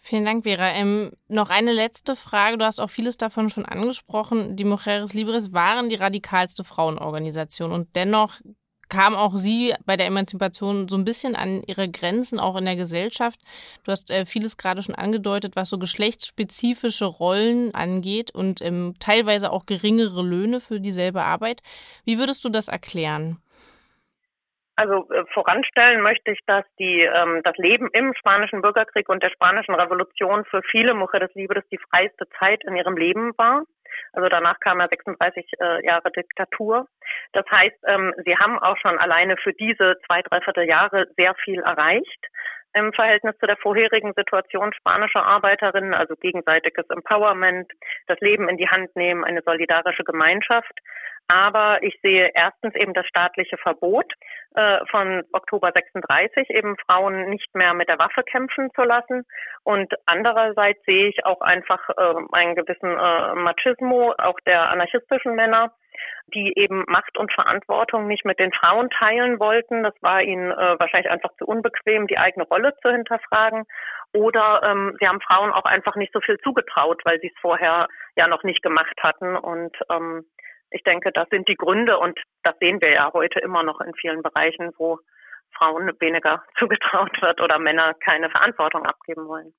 [0.00, 0.70] Vielen Dank, Vera.
[0.74, 2.56] Ähm, noch eine letzte Frage.
[2.56, 4.56] Du hast auch vieles davon schon angesprochen.
[4.56, 8.40] Die Mujeres Libres waren die radikalste Frauenorganisation und dennoch
[8.88, 12.76] kam auch sie bei der Emanzipation so ein bisschen an ihre Grenzen, auch in der
[12.76, 13.40] Gesellschaft.
[13.84, 19.52] Du hast äh, vieles gerade schon angedeutet, was so geschlechtsspezifische Rollen angeht und ähm, teilweise
[19.52, 21.62] auch geringere Löhne für dieselbe Arbeit.
[22.04, 23.38] Wie würdest du das erklären?
[24.78, 29.30] Also äh, voranstellen möchte ich, dass die ähm, das Leben im spanischen Bürgerkrieg und der
[29.30, 33.64] spanischen Revolution für viele Mujeres Libres die freiste Zeit in ihrem Leben war.
[34.12, 36.86] Also danach kam ja 36 äh, Jahre Diktatur.
[37.32, 41.60] Das heißt, ähm, sie haben auch schon alleine für diese zwei, dreiviertel Jahre sehr viel
[41.60, 42.26] erreicht
[42.78, 47.70] im Verhältnis zu der vorherigen Situation spanischer Arbeiterinnen, also gegenseitiges Empowerment,
[48.06, 50.72] das Leben in die Hand nehmen, eine solidarische Gemeinschaft.
[51.28, 54.10] Aber ich sehe erstens eben das staatliche Verbot
[54.54, 59.24] äh, von Oktober 36, eben Frauen nicht mehr mit der Waffe kämpfen zu lassen.
[59.62, 65.70] Und andererseits sehe ich auch einfach äh, einen gewissen äh, Machismo, auch der anarchistischen Männer,
[66.34, 69.82] die eben Macht und Verantwortung nicht mit den Frauen teilen wollten.
[69.82, 73.64] Das war ihnen äh, wahrscheinlich einfach zu unbequem, die eigene Rolle zu hinterfragen.
[74.12, 77.88] Oder ähm, sie haben Frauen auch einfach nicht so viel zugetraut, weil sie es vorher
[78.16, 79.36] ja noch nicht gemacht hatten.
[79.36, 80.24] Und ähm,
[80.70, 83.94] ich denke, das sind die Gründe und das sehen wir ja heute immer noch in
[83.94, 84.98] vielen Bereichen, wo
[85.56, 89.54] Frauen weniger zugetraut wird oder Männer keine Verantwortung abgeben wollen.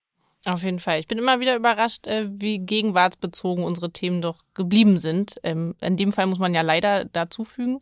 [0.46, 1.00] Auf jeden Fall.
[1.00, 5.36] Ich bin immer wieder überrascht, äh, wie gegenwartsbezogen unsere Themen doch geblieben sind.
[5.44, 7.82] Ähm, in dem Fall muss man ja leider dazufügen.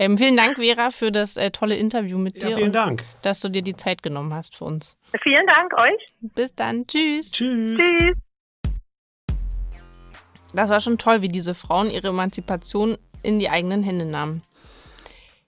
[0.00, 2.50] Ähm, vielen Dank, Vera, für das äh, tolle Interview mit dir.
[2.50, 3.04] Ja, vielen Dank.
[3.22, 4.96] Dass du dir die Zeit genommen hast für uns.
[5.22, 6.06] Vielen Dank euch.
[6.34, 6.88] Bis dann.
[6.88, 7.30] Tschüss.
[7.30, 7.80] Tschüss.
[7.80, 8.16] Tschüss.
[10.54, 14.42] Das war schon toll, wie diese Frauen ihre Emanzipation in die eigenen Hände nahmen.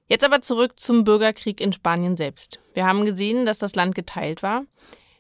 [0.07, 2.61] Jetzt aber zurück zum Bürgerkrieg in Spanien selbst.
[2.75, 4.65] Wir haben gesehen, dass das Land geteilt war.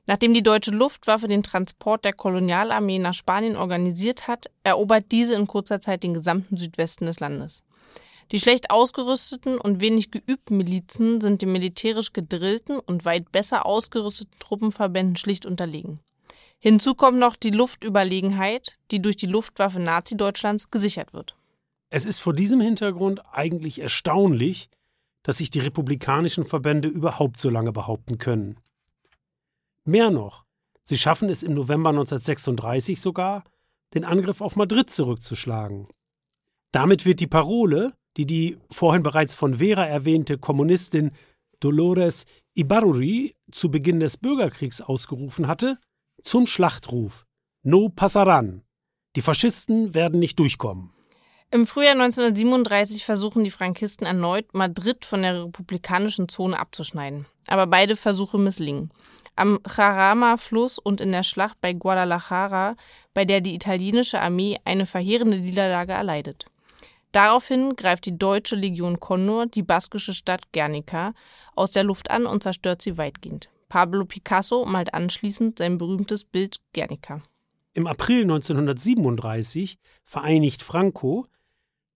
[0.06, 5.46] Nachdem die deutsche Luftwaffe den Transport der Kolonialarmee nach Spanien organisiert hat, erobert diese in
[5.46, 7.62] kurzer Zeit den gesamten Südwesten des Landes.
[8.32, 14.34] Die schlecht ausgerüsteten und wenig geübten Milizen sind den militärisch gedrillten und weit besser ausgerüsteten
[14.38, 16.00] Truppenverbänden schlicht unterlegen.
[16.58, 21.36] Hinzu kommt noch die Luftüberlegenheit, die durch die Luftwaffe Nazi-Deutschlands gesichert wird.
[21.90, 24.68] Es ist vor diesem Hintergrund eigentlich erstaunlich,
[25.22, 28.56] dass sich die republikanischen Verbände überhaupt so lange behaupten können.
[29.84, 30.44] Mehr noch,
[30.82, 33.44] sie schaffen es im November 1936 sogar,
[33.92, 35.88] den Angriff auf Madrid zurückzuschlagen.
[36.72, 41.12] Damit wird die Parole, die die vorhin bereits von Vera erwähnte Kommunistin
[41.60, 45.78] Dolores Ibarruri zu Beginn des Bürgerkriegs ausgerufen hatte,
[46.22, 47.26] zum Schlachtruf
[47.62, 48.62] No passaran.
[49.16, 50.92] Die Faschisten werden nicht durchkommen.
[51.50, 57.26] Im Frühjahr 1937 versuchen die Frankisten erneut, Madrid von der republikanischen Zone abzuschneiden.
[57.46, 58.90] Aber beide Versuche misslingen.
[59.36, 62.76] Am Jarama-Fluss und in der Schlacht bei Guadalajara,
[63.14, 66.46] bei der die italienische Armee eine verheerende Niederlage erleidet.
[67.12, 71.14] Daraufhin greift die deutsche Legion Condor die baskische Stadt Guernica
[71.54, 73.50] aus der Luft an und zerstört sie weitgehend.
[73.68, 77.20] Pablo Picasso malt anschließend sein berühmtes Bild Guernica.
[77.72, 81.26] Im April 1937 vereinigt Franco,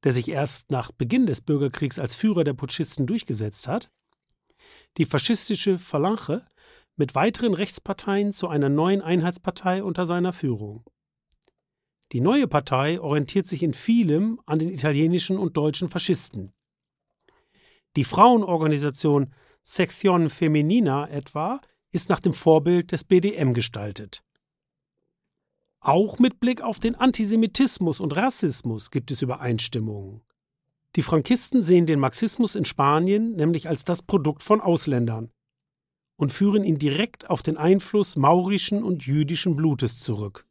[0.05, 3.91] der sich erst nach Beginn des Bürgerkriegs als Führer der Putschisten durchgesetzt hat,
[4.97, 6.47] die faschistische Phalange
[6.99, 10.85] mit weiteren Rechtsparteien zu einer neuen Einheitspartei unter seiner Führung.
[12.13, 16.53] Die neue Partei orientiert sich in vielem an den italienischen und deutschen Faschisten.
[17.97, 19.33] Die Frauenorganisation
[19.65, 21.61] Sección Femenina etwa
[21.93, 24.25] ist nach dem Vorbild des BDM gestaltet.
[25.81, 30.23] Auch mit Blick auf den Antisemitismus und Rassismus gibt es Übereinstimmungen.
[30.97, 35.31] Die Frankisten sehen den Marxismus in Spanien nämlich als das Produkt von Ausländern
[36.19, 40.45] und führen ihn direkt auf den Einfluss maurischen und jüdischen Blutes zurück.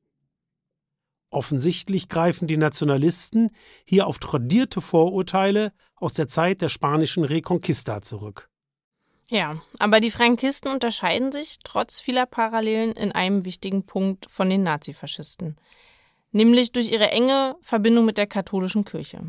[1.30, 3.51] Offensichtlich greifen die Nationalisten
[3.84, 8.49] hier auf tradierte Vorurteile aus der Zeit der spanischen Reconquista zurück.
[9.30, 14.63] Ja, aber die Frankisten unterscheiden sich trotz vieler Parallelen in einem wichtigen Punkt von den
[14.63, 15.57] Nazifaschisten,
[16.32, 19.22] nämlich durch ihre enge Verbindung mit der katholischen Kirche.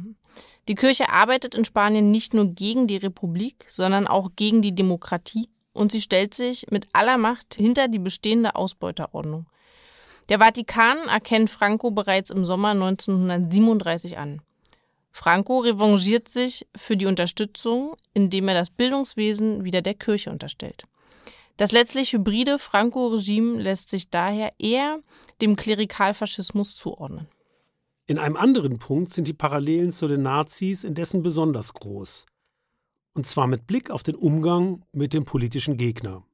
[0.68, 5.48] Die Kirche arbeitet in Spanien nicht nur gegen die Republik, sondern auch gegen die Demokratie
[5.72, 9.46] und sie stellt sich mit aller Macht hinter die bestehende Ausbeuterordnung.
[10.28, 14.42] Der Vatikan erkennt Franco bereits im Sommer 1937 an.
[15.10, 20.84] Franco revanchiert sich für die Unterstützung, indem er das Bildungswesen wieder der Kirche unterstellt.
[21.56, 25.00] Das letztlich hybride Franco-Regime lässt sich daher eher
[25.42, 27.26] dem Klerikalfaschismus zuordnen.
[28.06, 32.26] In einem anderen Punkt sind die Parallelen zu den Nazis indessen besonders groß.
[33.18, 36.24] Und zwar mit Blick auf den Umgang mit dem politischen Gegner.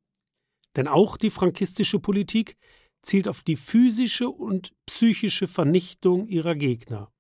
[0.76, 2.58] Denn auch die frankistische Politik
[3.00, 7.10] zielt auf die physische und psychische Vernichtung ihrer Gegner.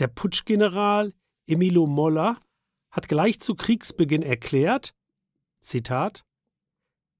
[0.00, 1.14] Der Putschgeneral
[1.46, 2.42] Emilio Molla
[2.90, 4.94] hat gleich zu Kriegsbeginn erklärt,
[5.60, 6.26] Zitat,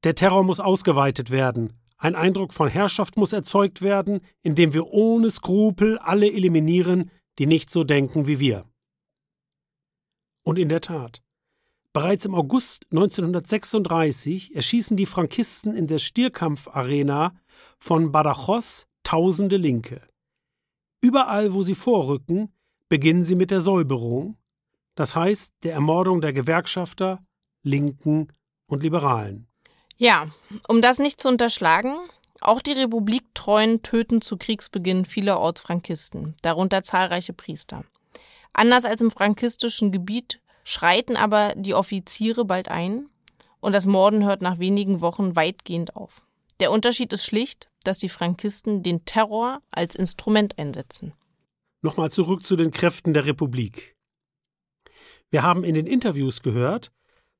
[0.05, 5.31] der Terror muss ausgeweitet werden, ein Eindruck von Herrschaft muss erzeugt werden, indem wir ohne
[5.31, 8.67] Skrupel alle eliminieren, die nicht so denken wie wir.
[10.43, 11.23] Und in der Tat,
[11.93, 17.35] bereits im August 1936 erschießen die Frankisten in der Stierkampfarena
[17.79, 20.03] von Badajoz tausende Linke.
[21.01, 22.53] Überall, wo sie vorrücken,
[22.89, 24.37] beginnen sie mit der Säuberung,
[24.95, 27.25] das heißt der Ermordung der Gewerkschafter,
[27.63, 28.29] Linken
[28.67, 29.47] und Liberalen.
[29.97, 30.29] Ja,
[30.69, 31.97] um das nicht zu unterschlagen,
[32.41, 37.85] auch die Republiktreuen töten zu Kriegsbeginn viele Ortsfrankisten, darunter zahlreiche Priester.
[38.53, 40.41] Anders als im frankistischen Gebiet
[40.71, 43.09] schreiten aber die Offiziere bald ein
[43.59, 46.25] und das Morden hört nach wenigen Wochen weitgehend auf.
[46.61, 51.13] Der Unterschied ist schlicht, dass die Frankisten den Terror als Instrument einsetzen.
[51.83, 53.97] Nochmal zurück zu den Kräften der Republik.
[55.31, 56.93] Wir haben in den Interviews gehört,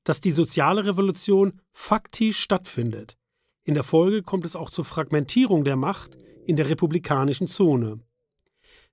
[0.03, 3.17] dass die soziale Revolution faktisch stattfindet.
[3.63, 7.99] In der Folge kommt es auch zur Fragmentierung der Macht in der republikanischen Zone.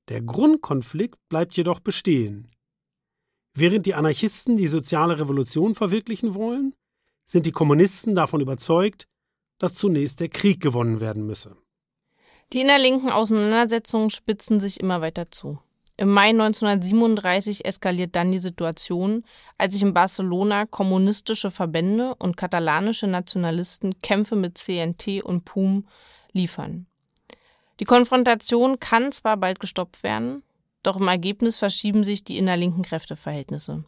[0.09, 2.51] Der Grundkonflikt bleibt jedoch bestehen.
[3.61, 6.75] Während die Anarchisten die soziale Revolution verwirklichen wollen,
[7.25, 9.09] sind die Kommunisten davon überzeugt,
[9.59, 11.57] dass zunächst der Krieg gewonnen werden müsse.
[12.53, 15.59] Die innerlinken Auseinandersetzungen spitzen sich immer weiter zu.
[15.97, 19.25] Im Mai 1937 eskaliert dann die Situation,
[19.59, 25.89] als sich in Barcelona kommunistische Verbände und katalanische Nationalisten Kämpfe mit CNT und PUM
[26.31, 26.87] liefern.
[27.81, 30.45] Die Konfrontation kann zwar bald gestoppt werden,
[30.83, 33.85] doch im Ergebnis verschieben sich die innerlinken Kräfteverhältnisse.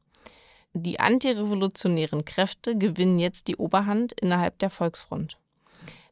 [0.73, 5.37] Die antirevolutionären Kräfte gewinnen jetzt die Oberhand innerhalb der Volksfront.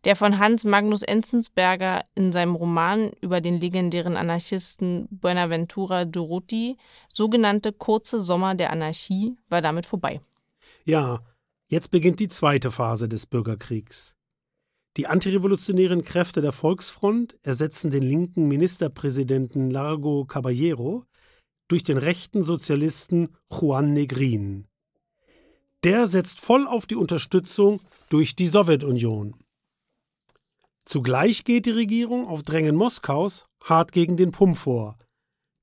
[0.05, 6.77] Der von Hans Magnus Enzensberger in seinem Roman über den legendären Anarchisten Buenaventura Durruti
[7.09, 10.21] sogenannte Kurze Sommer der Anarchie war damit vorbei.
[10.85, 11.21] Ja,
[11.69, 14.18] jetzt beginnt die zweite Phase des Bürgerkriegs.
[14.99, 21.05] Die antirevolutionären Kräfte der Volksfront ersetzen den linken Ministerpräsidenten Largo Caballero
[21.69, 24.67] durch den rechten Sozialisten Juan Negrin.
[25.85, 29.37] Der setzt voll auf die Unterstützung durch die Sowjetunion.
[30.85, 34.99] Zugleich geht die Regierung auf Drängen Moskaus hart gegen den PUM vor.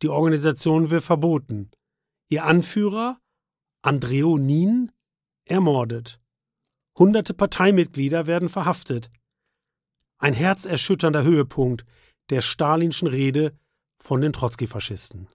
[0.01, 1.71] Die Organisation wird verboten.
[2.29, 3.19] Ihr Anführer,
[3.81, 4.93] Andreo Nin,
[5.43, 6.21] ermordet.
[6.97, 9.11] Hunderte Parteimitglieder werden verhaftet.
[10.17, 11.85] Ein herzerschütternder Höhepunkt
[12.29, 13.53] der stalinschen Rede
[13.99, 15.27] von den Trotzki-Faschisten.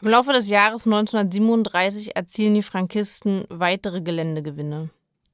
[0.00, 4.90] Im Laufe des Jahres 1937 erzielen die Frankisten weitere Geländegewinne.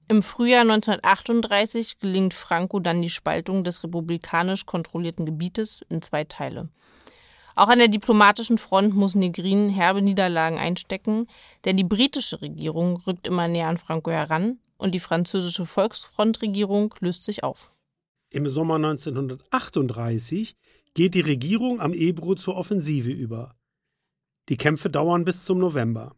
[0.09, 6.69] Im Frühjahr 1938 gelingt Franco dann die Spaltung des republikanisch kontrollierten Gebietes in zwei Teile.
[7.55, 11.29] Auch an der diplomatischen Front muss Negrin herbe Niederlagen einstecken,
[11.65, 17.25] denn die britische Regierung rückt immer näher an Franco heran und die französische Volksfrontregierung löst
[17.25, 17.73] sich auf.
[18.31, 20.57] Im Sommer 1938
[20.95, 23.57] geht die Regierung am Ebro zur Offensive über.
[24.49, 26.15] Die Kämpfe dauern bis zum November.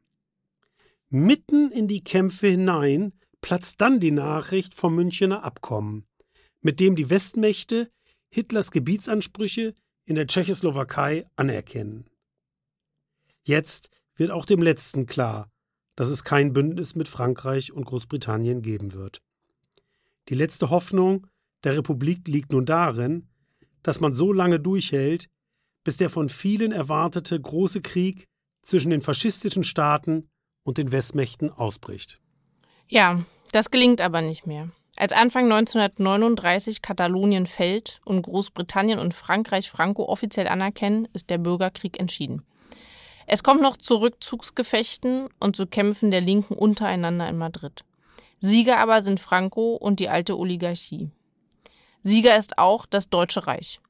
[1.08, 6.06] Mitten in die Kämpfe hinein platzt dann die Nachricht vom Münchener Abkommen,
[6.61, 7.90] mit dem die Westmächte
[8.28, 12.08] Hitlers Gebietsansprüche in der Tschechoslowakei anerkennen.
[13.44, 15.50] Jetzt wird auch dem Letzten klar,
[15.96, 19.22] dass es kein Bündnis mit Frankreich und Großbritannien geben wird.
[20.28, 21.26] Die letzte Hoffnung
[21.64, 23.28] der Republik liegt nun darin,
[23.82, 25.28] dass man so lange durchhält,
[25.84, 28.26] bis der von vielen erwartete große Krieg
[28.62, 30.28] zwischen den faschistischen Staaten
[30.64, 32.20] und den Westmächten ausbricht.
[32.88, 34.68] Ja, das gelingt aber nicht mehr.
[34.96, 41.98] Als Anfang 1939 Katalonien fällt und Großbritannien und Frankreich Franco offiziell anerkennen, ist der Bürgerkrieg
[41.98, 42.42] entschieden.
[43.26, 47.84] Es kommt noch zu Rückzugsgefechten und zu Kämpfen der Linken untereinander in Madrid.
[48.40, 51.11] Sieger aber sind Franco und die alte Oligarchie.
[52.03, 53.80] Sieger ist auch das Deutsche Reich.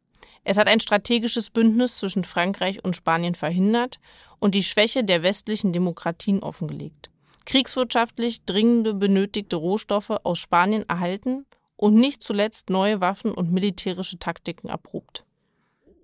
[0.44, 4.00] Es hat ein strategisches Bündnis zwischen Frankreich und Spanien verhindert
[4.38, 7.10] und die Schwäche der westlichen Demokratien offengelegt
[7.50, 14.68] kriegswirtschaftlich dringende benötigte Rohstoffe aus Spanien erhalten und nicht zuletzt neue Waffen und militärische Taktiken
[14.68, 15.24] erprobt.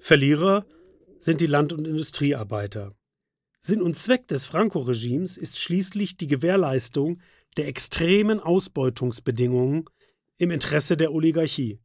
[0.01, 0.67] Verlierer
[1.21, 2.97] sind die Land- und Industriearbeiter.
[3.61, 7.21] Sinn und Zweck des Franco-Regimes ist schließlich die Gewährleistung
[7.57, 9.85] der extremen Ausbeutungsbedingungen
[10.39, 11.79] im Interesse der Oligarchie.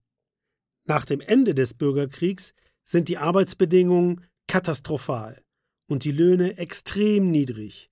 [0.92, 5.42] Nach dem Ende des Bürgerkriegs sind die Arbeitsbedingungen katastrophal
[5.88, 7.90] und die Löhne extrem niedrig.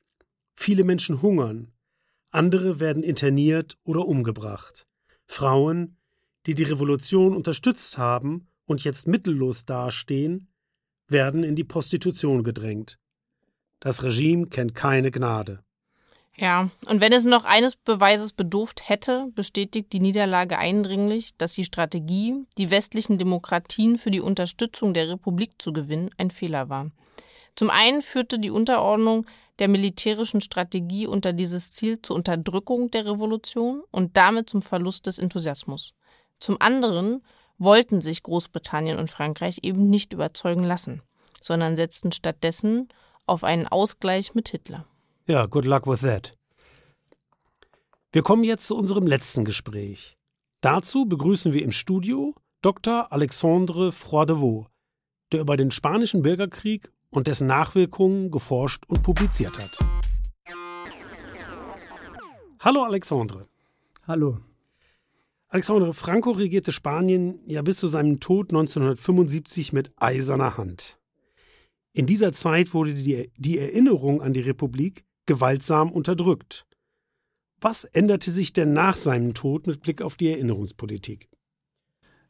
[0.57, 1.71] Viele Menschen hungern,
[2.31, 4.85] andere werden interniert oder umgebracht.
[5.27, 5.95] Frauen,
[6.45, 10.49] die die Revolution unterstützt haben und jetzt mittellos dastehen,
[11.07, 12.99] werden in die Prostitution gedrängt.
[13.79, 15.63] Das Regime kennt keine Gnade.
[16.39, 21.65] Ja, und wenn es noch eines Beweises bedurft hätte, bestätigt die Niederlage eindringlich, dass die
[21.65, 26.91] Strategie, die westlichen Demokratien für die Unterstützung der Republik zu gewinnen, ein Fehler war.
[27.57, 29.25] Zum einen führte die Unterordnung
[29.59, 35.19] der militärischen Strategie unter dieses Ziel zur Unterdrückung der Revolution und damit zum Verlust des
[35.19, 35.93] Enthusiasmus.
[36.39, 37.21] Zum anderen
[37.57, 41.01] wollten sich Großbritannien und Frankreich eben nicht überzeugen lassen,
[41.41, 42.87] sondern setzten stattdessen
[43.25, 44.85] auf einen Ausgleich mit Hitler.
[45.29, 46.35] Ja, good luck with that.
[48.11, 50.17] Wir kommen jetzt zu unserem letzten Gespräch.
[50.61, 53.13] Dazu begrüßen wir im Studio Dr.
[53.13, 54.65] Alexandre Froidevaux,
[55.31, 59.77] der über den Spanischen Bürgerkrieg und dessen Nachwirkungen geforscht und publiziert hat.
[62.59, 63.45] Hallo Alexandre.
[64.07, 64.39] Hallo.
[65.49, 70.97] Alexandre Franco regierte Spanien ja bis zu seinem Tod 1975 mit eiserner Hand.
[71.93, 76.65] In dieser Zeit wurde die, die Erinnerung an die Republik gewaltsam unterdrückt.
[77.61, 81.29] Was änderte sich denn nach seinem Tod mit Blick auf die Erinnerungspolitik?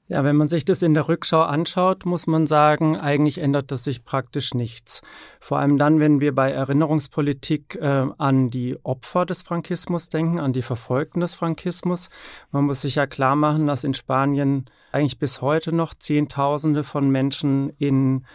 [0.10, 3.84] Ja, wenn man sich das in der Rückschau anschaut, muss man sagen, eigentlich ändert das
[3.84, 5.02] sich praktisch nichts.
[5.40, 10.52] Vor allem dann, wenn wir bei Erinnerungspolitik äh, an die Opfer des Frankismus denken, an
[10.52, 12.10] die Verfolgten des Frankismus.
[12.52, 17.10] Man muss sich ja klar machen, dass in Spanien eigentlich bis heute noch Zehntausende von
[17.12, 18.26] Menschen in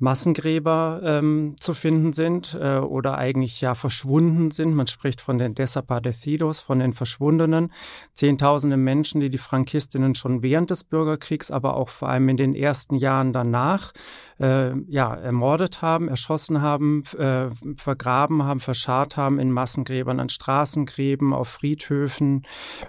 [0.00, 4.74] Massengräber ähm, zu finden sind äh, oder eigentlich ja verschwunden sind.
[4.74, 7.72] Man spricht von den Desaparecidos, von den Verschwundenen.
[8.14, 12.54] Zehntausende Menschen, die die Frankistinnen schon während des Bürgerkriegs, aber auch vor allem in den
[12.54, 13.92] ersten Jahren danach
[14.40, 21.34] äh, ja, ermordet haben, erschossen haben, äh, vergraben haben, verscharrt haben in Massengräbern, an Straßengräben,
[21.34, 22.46] auf Friedhöfen,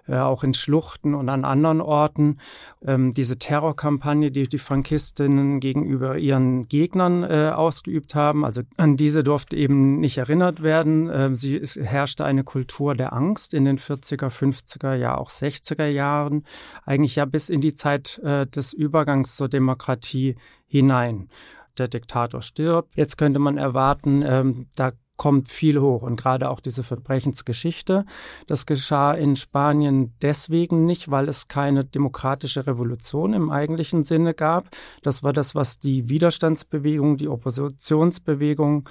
[0.08, 2.40] äh, auch in Schluchten und an anderen Orten.
[2.86, 9.24] Ähm, diese Terrorkampagne, die die Frankistinnen gegenüber ihren Gegnern äh, ausgeübt haben, also an diese
[9.24, 11.10] durfte eben nicht erinnert werden.
[11.10, 15.86] Äh, sie, es herrschte eine Kultur der Angst in den 40er, 50er, ja auch 60er
[15.86, 16.46] Jahren,
[16.86, 20.36] eigentlich ja bis in die Zeit äh, des Übergangs zur Demokratie
[20.72, 21.30] hinein.
[21.78, 22.96] Der Diktator stirbt.
[22.96, 28.06] Jetzt könnte man erwarten, ähm, da kommt viel hoch und gerade auch diese Verbrechensgeschichte.
[28.48, 34.70] Das geschah in Spanien deswegen nicht, weil es keine demokratische Revolution im eigentlichen Sinne gab.
[35.04, 38.90] Das war das, was die Widerstandsbewegung, die Oppositionsbewegung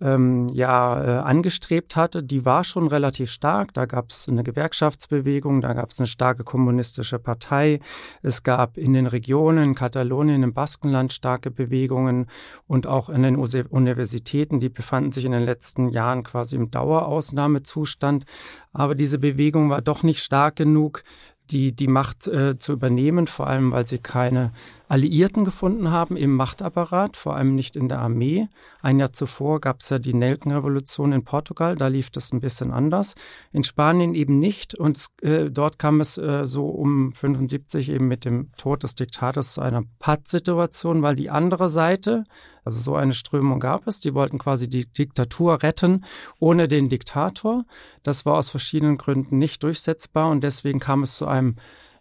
[0.00, 3.74] ähm, ja äh, angestrebt hatte, die war schon relativ stark.
[3.74, 7.80] Da gab es eine Gewerkschaftsbewegung, da gab es eine starke kommunistische Partei.
[8.22, 12.26] Es gab in den Regionen, in Katalonien, im Baskenland starke Bewegungen
[12.66, 18.24] und auch in den Universitäten, die befanden sich in den letzten Jahren quasi im Dauerausnahmezustand.
[18.72, 21.02] Aber diese Bewegung war doch nicht stark genug,
[21.50, 24.52] die, die Macht äh, zu übernehmen, vor allem weil sie keine
[24.88, 28.48] Alliierten gefunden haben im Machtapparat, vor allem nicht in der Armee.
[28.80, 32.72] Ein Jahr zuvor gab es ja die Nelkenrevolution in Portugal, da lief das ein bisschen
[32.72, 33.14] anders.
[33.52, 38.24] In Spanien eben nicht und äh, dort kam es äh, so um 75 eben mit
[38.24, 42.24] dem Tod des Diktators zu einer Pattsituation, weil die andere Seite,
[42.64, 46.04] also so eine Strömung gab es, die wollten quasi die Diktatur retten
[46.38, 47.64] ohne den Diktator.
[48.02, 51.56] Das war aus verschiedenen Gründen nicht durchsetzbar und deswegen kam es zu einem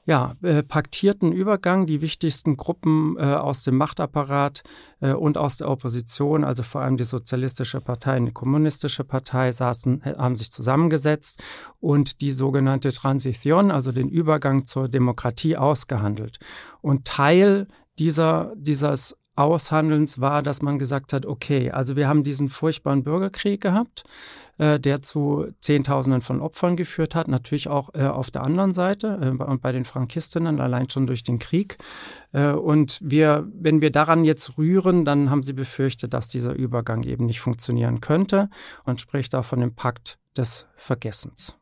[0.08, 1.86] ja, äh, paktierten Übergang.
[1.86, 4.64] Die wichtigsten Gruppen äh, aus dem Machtapparat
[5.02, 9.52] äh, und aus der Opposition, also vor allem die Sozialistische Partei und die Kommunistische Partei,
[9.52, 11.44] saßen, äh, haben sich zusammengesetzt
[11.82, 16.40] und die sogenannte Transition, also den Übergang zur Demokratie, ausgehandelt.
[16.82, 17.68] Und Teil
[18.00, 23.62] dieser, dieses Aushandelns war, dass man gesagt hat, okay, also wir haben diesen furchtbaren Bürgerkrieg
[23.62, 24.04] gehabt,
[24.58, 29.20] äh, der zu Zehntausenden von Opfern geführt hat, natürlich auch äh, auf der anderen Seite
[29.22, 31.78] äh, und bei den Frankistinnen allein schon durch den Krieg.
[32.34, 37.04] Äh, und wir, wenn wir daran jetzt rühren, dann haben sie befürchtet, dass dieser Übergang
[37.04, 38.50] eben nicht funktionieren könnte
[38.84, 41.56] und spricht auch von dem Pakt des Vergessens.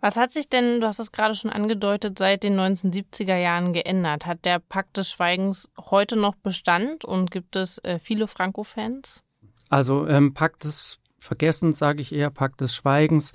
[0.00, 4.24] Was hat sich denn, du hast es gerade schon angedeutet, seit den 1970er Jahren geändert?
[4.24, 9.22] Hat der Pakt des Schweigens heute noch Bestand und gibt es äh, viele Franco-Fans?
[9.68, 13.32] Also ähm, Pakt des Vergessens, sage ich eher, Pakt des Schweigens.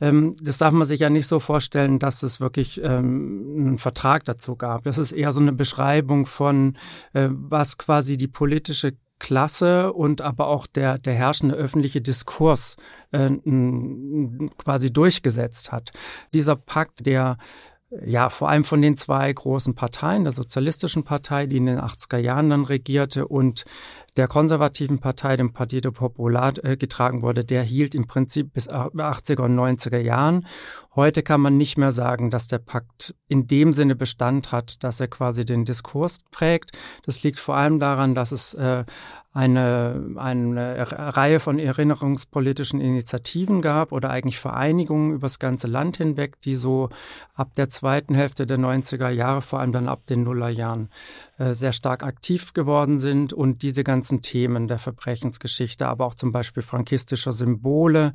[0.00, 4.24] Ähm, das darf man sich ja nicht so vorstellen, dass es wirklich ähm, einen Vertrag
[4.24, 4.84] dazu gab.
[4.84, 6.76] Das ist eher so eine Beschreibung von,
[7.12, 12.76] äh, was quasi die politische Klasse und aber auch der, der herrschende öffentliche Diskurs
[13.10, 13.30] äh,
[14.58, 15.92] quasi durchgesetzt hat.
[16.34, 17.36] Dieser Pakt, der
[17.90, 22.18] ja, vor allem von den zwei großen Parteien, der Sozialistischen Partei, die in den 80er
[22.18, 23.64] Jahren dann regierte, und
[24.18, 29.42] der konservativen Partei, dem Partido Popular, äh, getragen wurde, der hielt im Prinzip bis 80er
[29.42, 30.46] und 90er Jahren.
[30.94, 35.00] Heute kann man nicht mehr sagen, dass der Pakt in dem Sinne Bestand hat, dass
[35.00, 36.72] er quasi den Diskurs prägt.
[37.04, 38.84] Das liegt vor allem daran, dass es äh,
[39.38, 46.56] eine, eine Reihe von erinnerungspolitischen Initiativen gab oder eigentlich Vereinigungen übers ganze Land hinweg, die
[46.56, 46.88] so
[47.34, 50.88] ab der zweiten Hälfte der 90er Jahre, vor allem dann ab den Nullerjahren,
[51.38, 56.32] äh, sehr stark aktiv geworden sind und diese ganzen Themen der Verbrechensgeschichte, aber auch zum
[56.32, 58.14] Beispiel frankistischer Symbole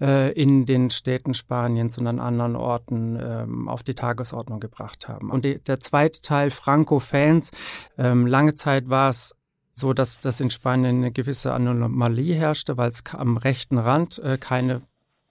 [0.00, 5.30] äh, in den Städten Spaniens und an anderen Orten ähm, auf die Tagesordnung gebracht haben.
[5.30, 7.50] Und der zweite Teil, Franco-Fans,
[7.98, 9.34] ähm, lange Zeit war es
[9.74, 14.38] so, dass, dass in Spanien eine gewisse Anomalie herrschte, weil es am rechten Rand äh,
[14.38, 14.82] keine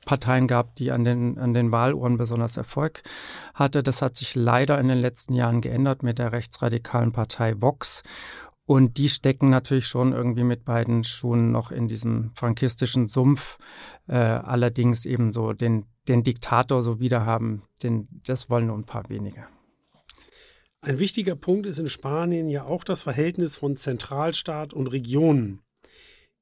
[0.05, 3.03] Parteien gab, die an den, an den Wahluhren besonders Erfolg
[3.53, 3.83] hatte.
[3.83, 8.03] Das hat sich leider in den letzten Jahren geändert mit der rechtsradikalen Partei Vox.
[8.65, 13.57] Und die stecken natürlich schon irgendwie mit beiden Schuhen noch in diesem frankistischen Sumpf.
[14.07, 19.09] Äh, allerdings eben so den, den Diktator so wiederhaben, den, das wollen nur ein paar
[19.09, 19.45] wenige.
[20.83, 25.61] Ein wichtiger Punkt ist in Spanien ja auch das Verhältnis von Zentralstaat und Regionen.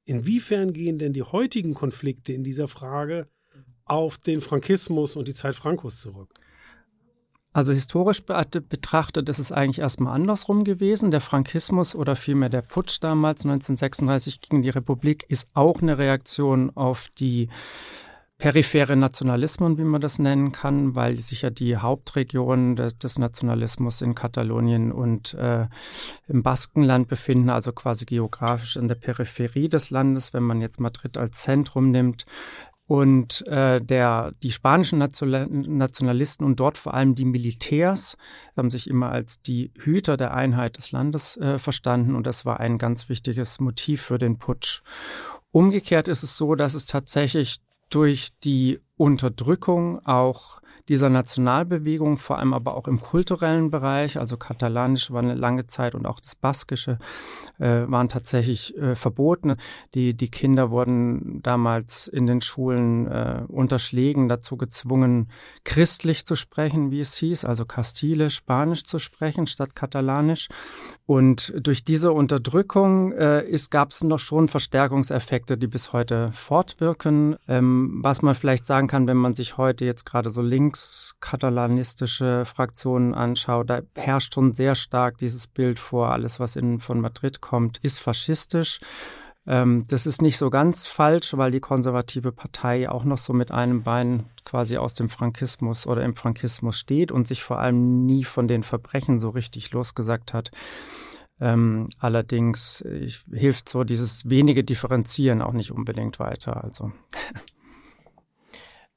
[0.05, 3.27] Inwiefern gehen denn die heutigen Konflikte in dieser Frage
[3.83, 6.33] auf den Frankismus und die Zeit Frankos zurück?
[7.51, 11.11] Also historisch betrachtet ist es eigentlich erstmal andersrum gewesen.
[11.11, 16.71] Der Frankismus oder vielmehr der Putsch damals 1936 gegen die Republik ist auch eine Reaktion
[16.77, 17.49] auf die
[18.39, 24.01] periphere Nationalismen, wie man das nennen kann, weil sich ja die Hauptregionen des, des Nationalismus
[24.01, 25.67] in Katalonien und äh,
[26.27, 31.17] im Baskenland befinden, also quasi geografisch in der Peripherie des Landes, wenn man jetzt Madrid
[31.17, 32.25] als Zentrum nimmt.
[32.87, 38.17] Und äh, der, die spanischen Nationalisten und dort vor allem die Militärs
[38.57, 42.59] haben sich immer als die Hüter der Einheit des Landes äh, verstanden und das war
[42.59, 44.81] ein ganz wichtiges Motiv für den Putsch.
[45.51, 47.59] Umgekehrt ist es so, dass es tatsächlich
[47.89, 55.11] durch die Unterdrückung auch dieser Nationalbewegung, vor allem aber auch im kulturellen Bereich, also Katalanisch
[55.11, 56.97] war eine lange Zeit und auch das Baskische
[57.59, 59.55] äh, waren tatsächlich äh, verboten.
[59.93, 65.29] Die, die Kinder wurden damals in den Schulen äh, unter Schlägen dazu gezwungen,
[65.63, 70.49] christlich zu sprechen, wie es hieß, also Kastile, Spanisch zu sprechen statt Katalanisch.
[71.05, 77.35] Und durch diese Unterdrückung äh, gab es noch schon Verstärkungseffekte, die bis heute fortwirken.
[77.47, 83.13] Ähm, was man vielleicht sagen kann, wenn man sich heute jetzt gerade so linkskatalanistische Fraktionen
[83.13, 87.77] anschaut, da herrscht schon sehr stark dieses Bild vor, alles, was in, von Madrid kommt,
[87.77, 88.81] ist faschistisch.
[89.47, 93.51] Ähm, das ist nicht so ganz falsch, weil die konservative Partei auch noch so mit
[93.51, 98.25] einem Bein quasi aus dem Frankismus oder im Frankismus steht und sich vor allem nie
[98.25, 100.51] von den Verbrechen so richtig losgesagt hat.
[101.41, 106.63] Ähm, allerdings ich, hilft so dieses wenige Differenzieren auch nicht unbedingt weiter.
[106.63, 106.91] Also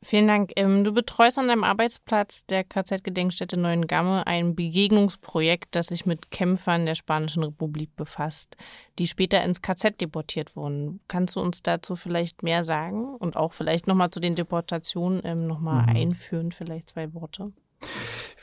[0.04, 0.52] Vielen Dank.
[0.56, 6.86] Ähm, du betreust an deinem Arbeitsplatz der KZ-Gedenkstätte Neuengamme ein Begegnungsprojekt, das sich mit Kämpfern
[6.86, 8.56] der Spanischen Republik befasst,
[8.98, 10.98] die später ins KZ deportiert wurden.
[11.06, 15.46] Kannst du uns dazu vielleicht mehr sagen und auch vielleicht nochmal zu den Deportationen ähm,
[15.46, 15.96] nochmal mhm.
[15.96, 17.52] einführen, vielleicht zwei Worte?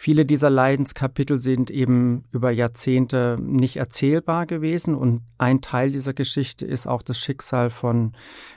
[0.02, 6.66] Viele dieser Leidenskapitel sind eben über Jahrzehnte nicht erzählbar gewesen und ein Teil dieser Geschichte
[6.66, 8.14] ist auch das Schicksal von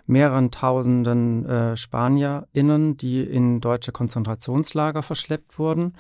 [0.07, 5.95] mehreren tausenden äh, SpanierInnen, die in deutsche Konzentrationslager verschleppt wurden.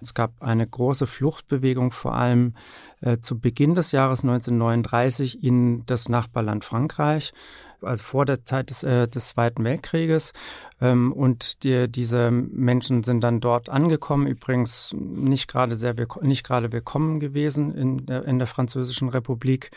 [0.00, 2.54] Es gab eine große Fluchtbewegung, vor allem
[3.02, 7.34] äh, zu Beginn des Jahres 1939 in das Nachbarland Frankreich,
[7.82, 10.32] also vor der Zeit des, äh, des Zweiten Weltkrieges.
[10.80, 16.72] Ähm, und die, diese Menschen sind dann dort angekommen, übrigens nicht gerade sehr nicht gerade
[16.72, 19.70] willkommen gewesen in der, in der Französischen Republik.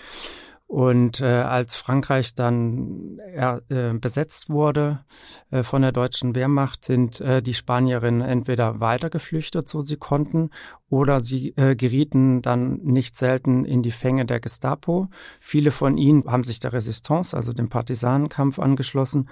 [0.72, 5.03] Und äh, als Frankreich dann äh, besetzt wurde
[5.49, 10.49] äh, von der deutschen Wehrmacht, sind äh, die Spanierinnen entweder weitergeflüchtet, so sie konnten,
[10.89, 15.09] oder sie äh, gerieten dann nicht selten in die Fänge der Gestapo.
[15.41, 19.28] Viele von ihnen haben sich der Resistance, also dem Partisanenkampf, angeschlossen.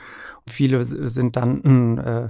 [0.45, 2.29] Viele sind dann äh,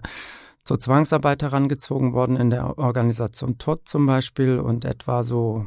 [0.64, 5.66] zur Zwangsarbeit herangezogen worden in der Organisation TOT zum Beispiel und etwa so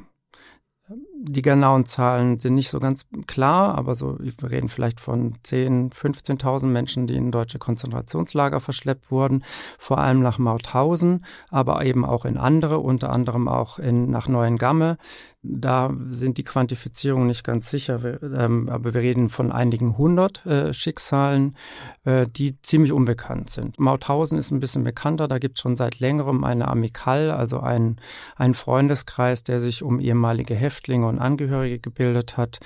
[1.25, 5.95] die genauen Zahlen sind nicht so ganz klar, aber so, wir reden vielleicht von 10.000,
[5.95, 9.45] 15.000 Menschen, die in deutsche Konzentrationslager verschleppt wurden,
[9.79, 14.99] vor allem nach Mauthausen, aber eben auch in andere, unter anderem auch in, nach Neuengamme.
[15.45, 20.45] Da sind die Quantifizierungen nicht ganz sicher, wir, ähm, aber wir reden von einigen hundert
[20.47, 21.57] äh, Schicksalen,
[22.05, 23.79] äh, die ziemlich unbekannt sind.
[23.79, 27.97] Mauthausen ist ein bisschen bekannter, da gibt es schon seit längerem eine Amikal, also ein,
[28.37, 32.61] ein Freundeskreis, der sich um ehemalige Häftlinge und Angehörige gebildet hat.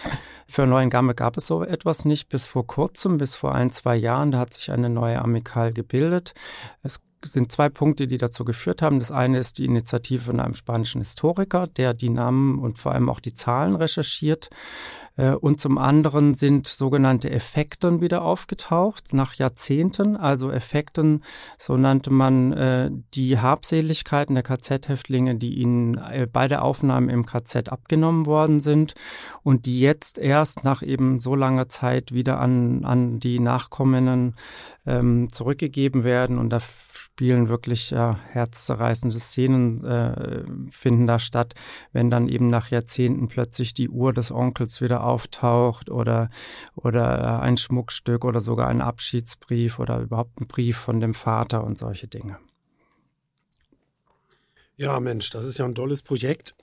[0.49, 4.30] Für Neuengamme gab es so etwas nicht bis vor kurzem, bis vor ein, zwei Jahren.
[4.30, 6.34] Da hat sich eine neue Amikal gebildet.
[6.82, 8.98] Es sind zwei Punkte, die dazu geführt haben.
[8.98, 13.08] Das eine ist die Initiative von einem spanischen Historiker, der die Namen und vor allem
[13.08, 14.50] auch die Zahlen recherchiert.
[15.16, 20.16] Äh, und zum anderen sind sogenannte Effekten wieder aufgetaucht nach Jahrzehnten.
[20.16, 21.24] Also Effekten,
[21.58, 27.26] so nannte man äh, die Habseligkeiten der KZ-Häftlinge, die ihnen äh, bei der Aufnahme im
[27.26, 28.94] KZ abgenommen worden sind
[29.42, 34.34] und die jetzt erst nach eben so langer Zeit wieder an, an die Nachkommenden
[34.86, 36.38] ähm, zurückgegeben werden.
[36.38, 36.60] Und da
[37.16, 41.54] spielen wirklich ja, herzzerreißende Szenen äh, finden da statt,
[41.92, 46.28] wenn dann eben nach Jahrzehnten plötzlich die Uhr des Onkels wieder auftaucht oder
[46.74, 51.78] oder ein Schmuckstück oder sogar ein Abschiedsbrief oder überhaupt ein Brief von dem Vater und
[51.78, 52.36] solche Dinge.
[54.76, 56.54] Ja, Mensch, das ist ja ein tolles Projekt.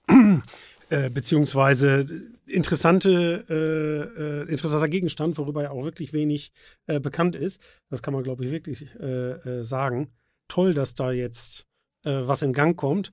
[0.90, 2.06] Äh, beziehungsweise
[2.46, 6.52] interessante, äh, äh, interessanter Gegenstand, worüber ja auch wirklich wenig
[6.86, 7.60] äh, bekannt ist.
[7.90, 10.12] Das kann man, glaube ich, wirklich äh, äh, sagen
[10.54, 11.66] toll, dass da jetzt
[12.04, 13.12] äh, was in Gang kommt.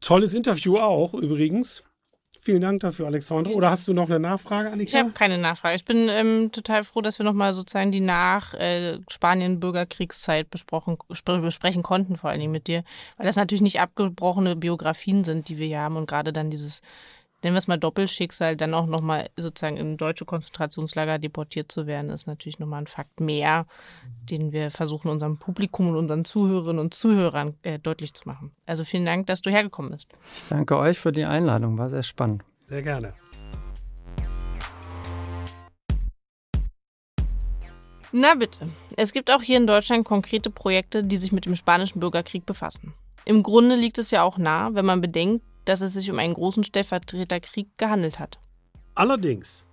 [0.00, 1.82] Tolles Interview auch übrigens.
[2.40, 3.54] Vielen Dank dafür, Alexandre.
[3.54, 4.90] Oder hast du noch eine Nachfrage, Annika?
[4.90, 5.76] Ich habe keine Nachfrage.
[5.76, 11.82] Ich bin ähm, total froh, dass wir nochmal sozusagen die nach äh, Spanien-Bürgerkriegszeit besprochen, besprechen
[11.82, 12.84] konnten, vor allen Dingen mit dir.
[13.16, 16.82] Weil das natürlich nicht abgebrochene Biografien sind, die wir hier haben und gerade dann dieses
[17.44, 22.10] nennen wir es mal Doppelschicksal, dann auch nochmal sozusagen in deutsche Konzentrationslager deportiert zu werden,
[22.10, 23.66] ist natürlich nochmal ein Fakt mehr,
[24.30, 28.52] den wir versuchen, unserem Publikum und unseren Zuhörerinnen und Zuhörern äh, deutlich zu machen.
[28.66, 30.08] Also vielen Dank, dass du hergekommen bist.
[30.34, 32.42] Ich danke euch für die Einladung, war sehr spannend.
[32.66, 33.12] Sehr gerne.
[38.10, 38.68] Na bitte.
[38.96, 42.94] Es gibt auch hier in Deutschland konkrete Projekte, die sich mit dem spanischen Bürgerkrieg befassen.
[43.26, 46.34] Im Grunde liegt es ja auch nah, wenn man bedenkt, dass es sich um einen
[46.34, 48.38] großen Stellvertreterkrieg gehandelt hat.
[48.94, 49.66] Allerdings.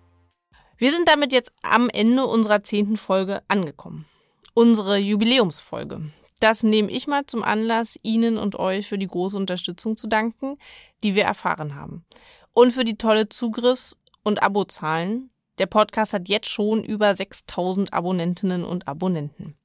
[0.77, 4.05] Wir sind damit jetzt am Ende unserer zehnten Folge angekommen.
[4.53, 6.11] Unsere Jubiläumsfolge.
[6.39, 10.57] Das nehme ich mal zum Anlass, Ihnen und euch für die große Unterstützung zu danken,
[11.03, 12.03] die wir erfahren haben.
[12.51, 15.29] Und für die tolle Zugriffs- und Abozahlen.
[15.59, 19.55] Der Podcast hat jetzt schon über 6000 Abonnentinnen und Abonnenten.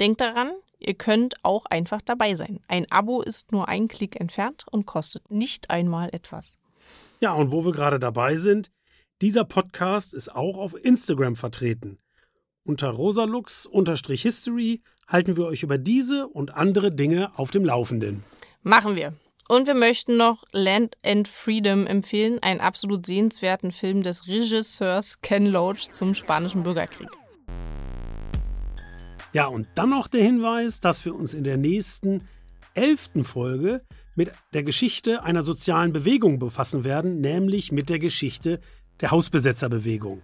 [0.00, 0.50] Denkt daran,
[0.86, 2.60] Ihr könnt auch einfach dabei sein.
[2.68, 6.58] Ein Abo ist nur ein Klick entfernt und kostet nicht einmal etwas.
[7.20, 8.70] Ja, und wo wir gerade dabei sind,
[9.22, 11.98] dieser Podcast ist auch auf Instagram vertreten.
[12.64, 18.24] Unter rosalux-history halten wir euch über diese und andere Dinge auf dem Laufenden.
[18.62, 19.14] Machen wir.
[19.48, 25.46] Und wir möchten noch Land and Freedom empfehlen, einen absolut sehenswerten Film des Regisseurs Ken
[25.46, 27.08] Loach zum spanischen Bürgerkrieg.
[29.34, 32.22] Ja, und dann noch der Hinweis, dass wir uns in der nächsten
[32.74, 33.82] elften Folge
[34.14, 38.60] mit der Geschichte einer sozialen Bewegung befassen werden, nämlich mit der Geschichte
[39.00, 40.22] der Hausbesetzerbewegung.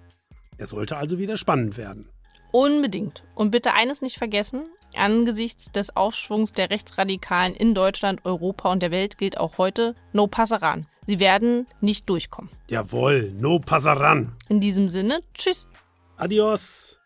[0.58, 2.08] Es sollte also wieder spannend werden.
[2.52, 3.24] Unbedingt.
[3.34, 4.62] Und bitte eines nicht vergessen,
[4.96, 10.28] angesichts des Aufschwungs der Rechtsradikalen in Deutschland, Europa und der Welt gilt auch heute No
[10.28, 10.86] Passaran.
[11.06, 12.52] Sie werden nicht durchkommen.
[12.68, 14.36] Jawohl, no passaran.
[14.48, 15.66] In diesem Sinne, tschüss.
[16.16, 16.99] Adios.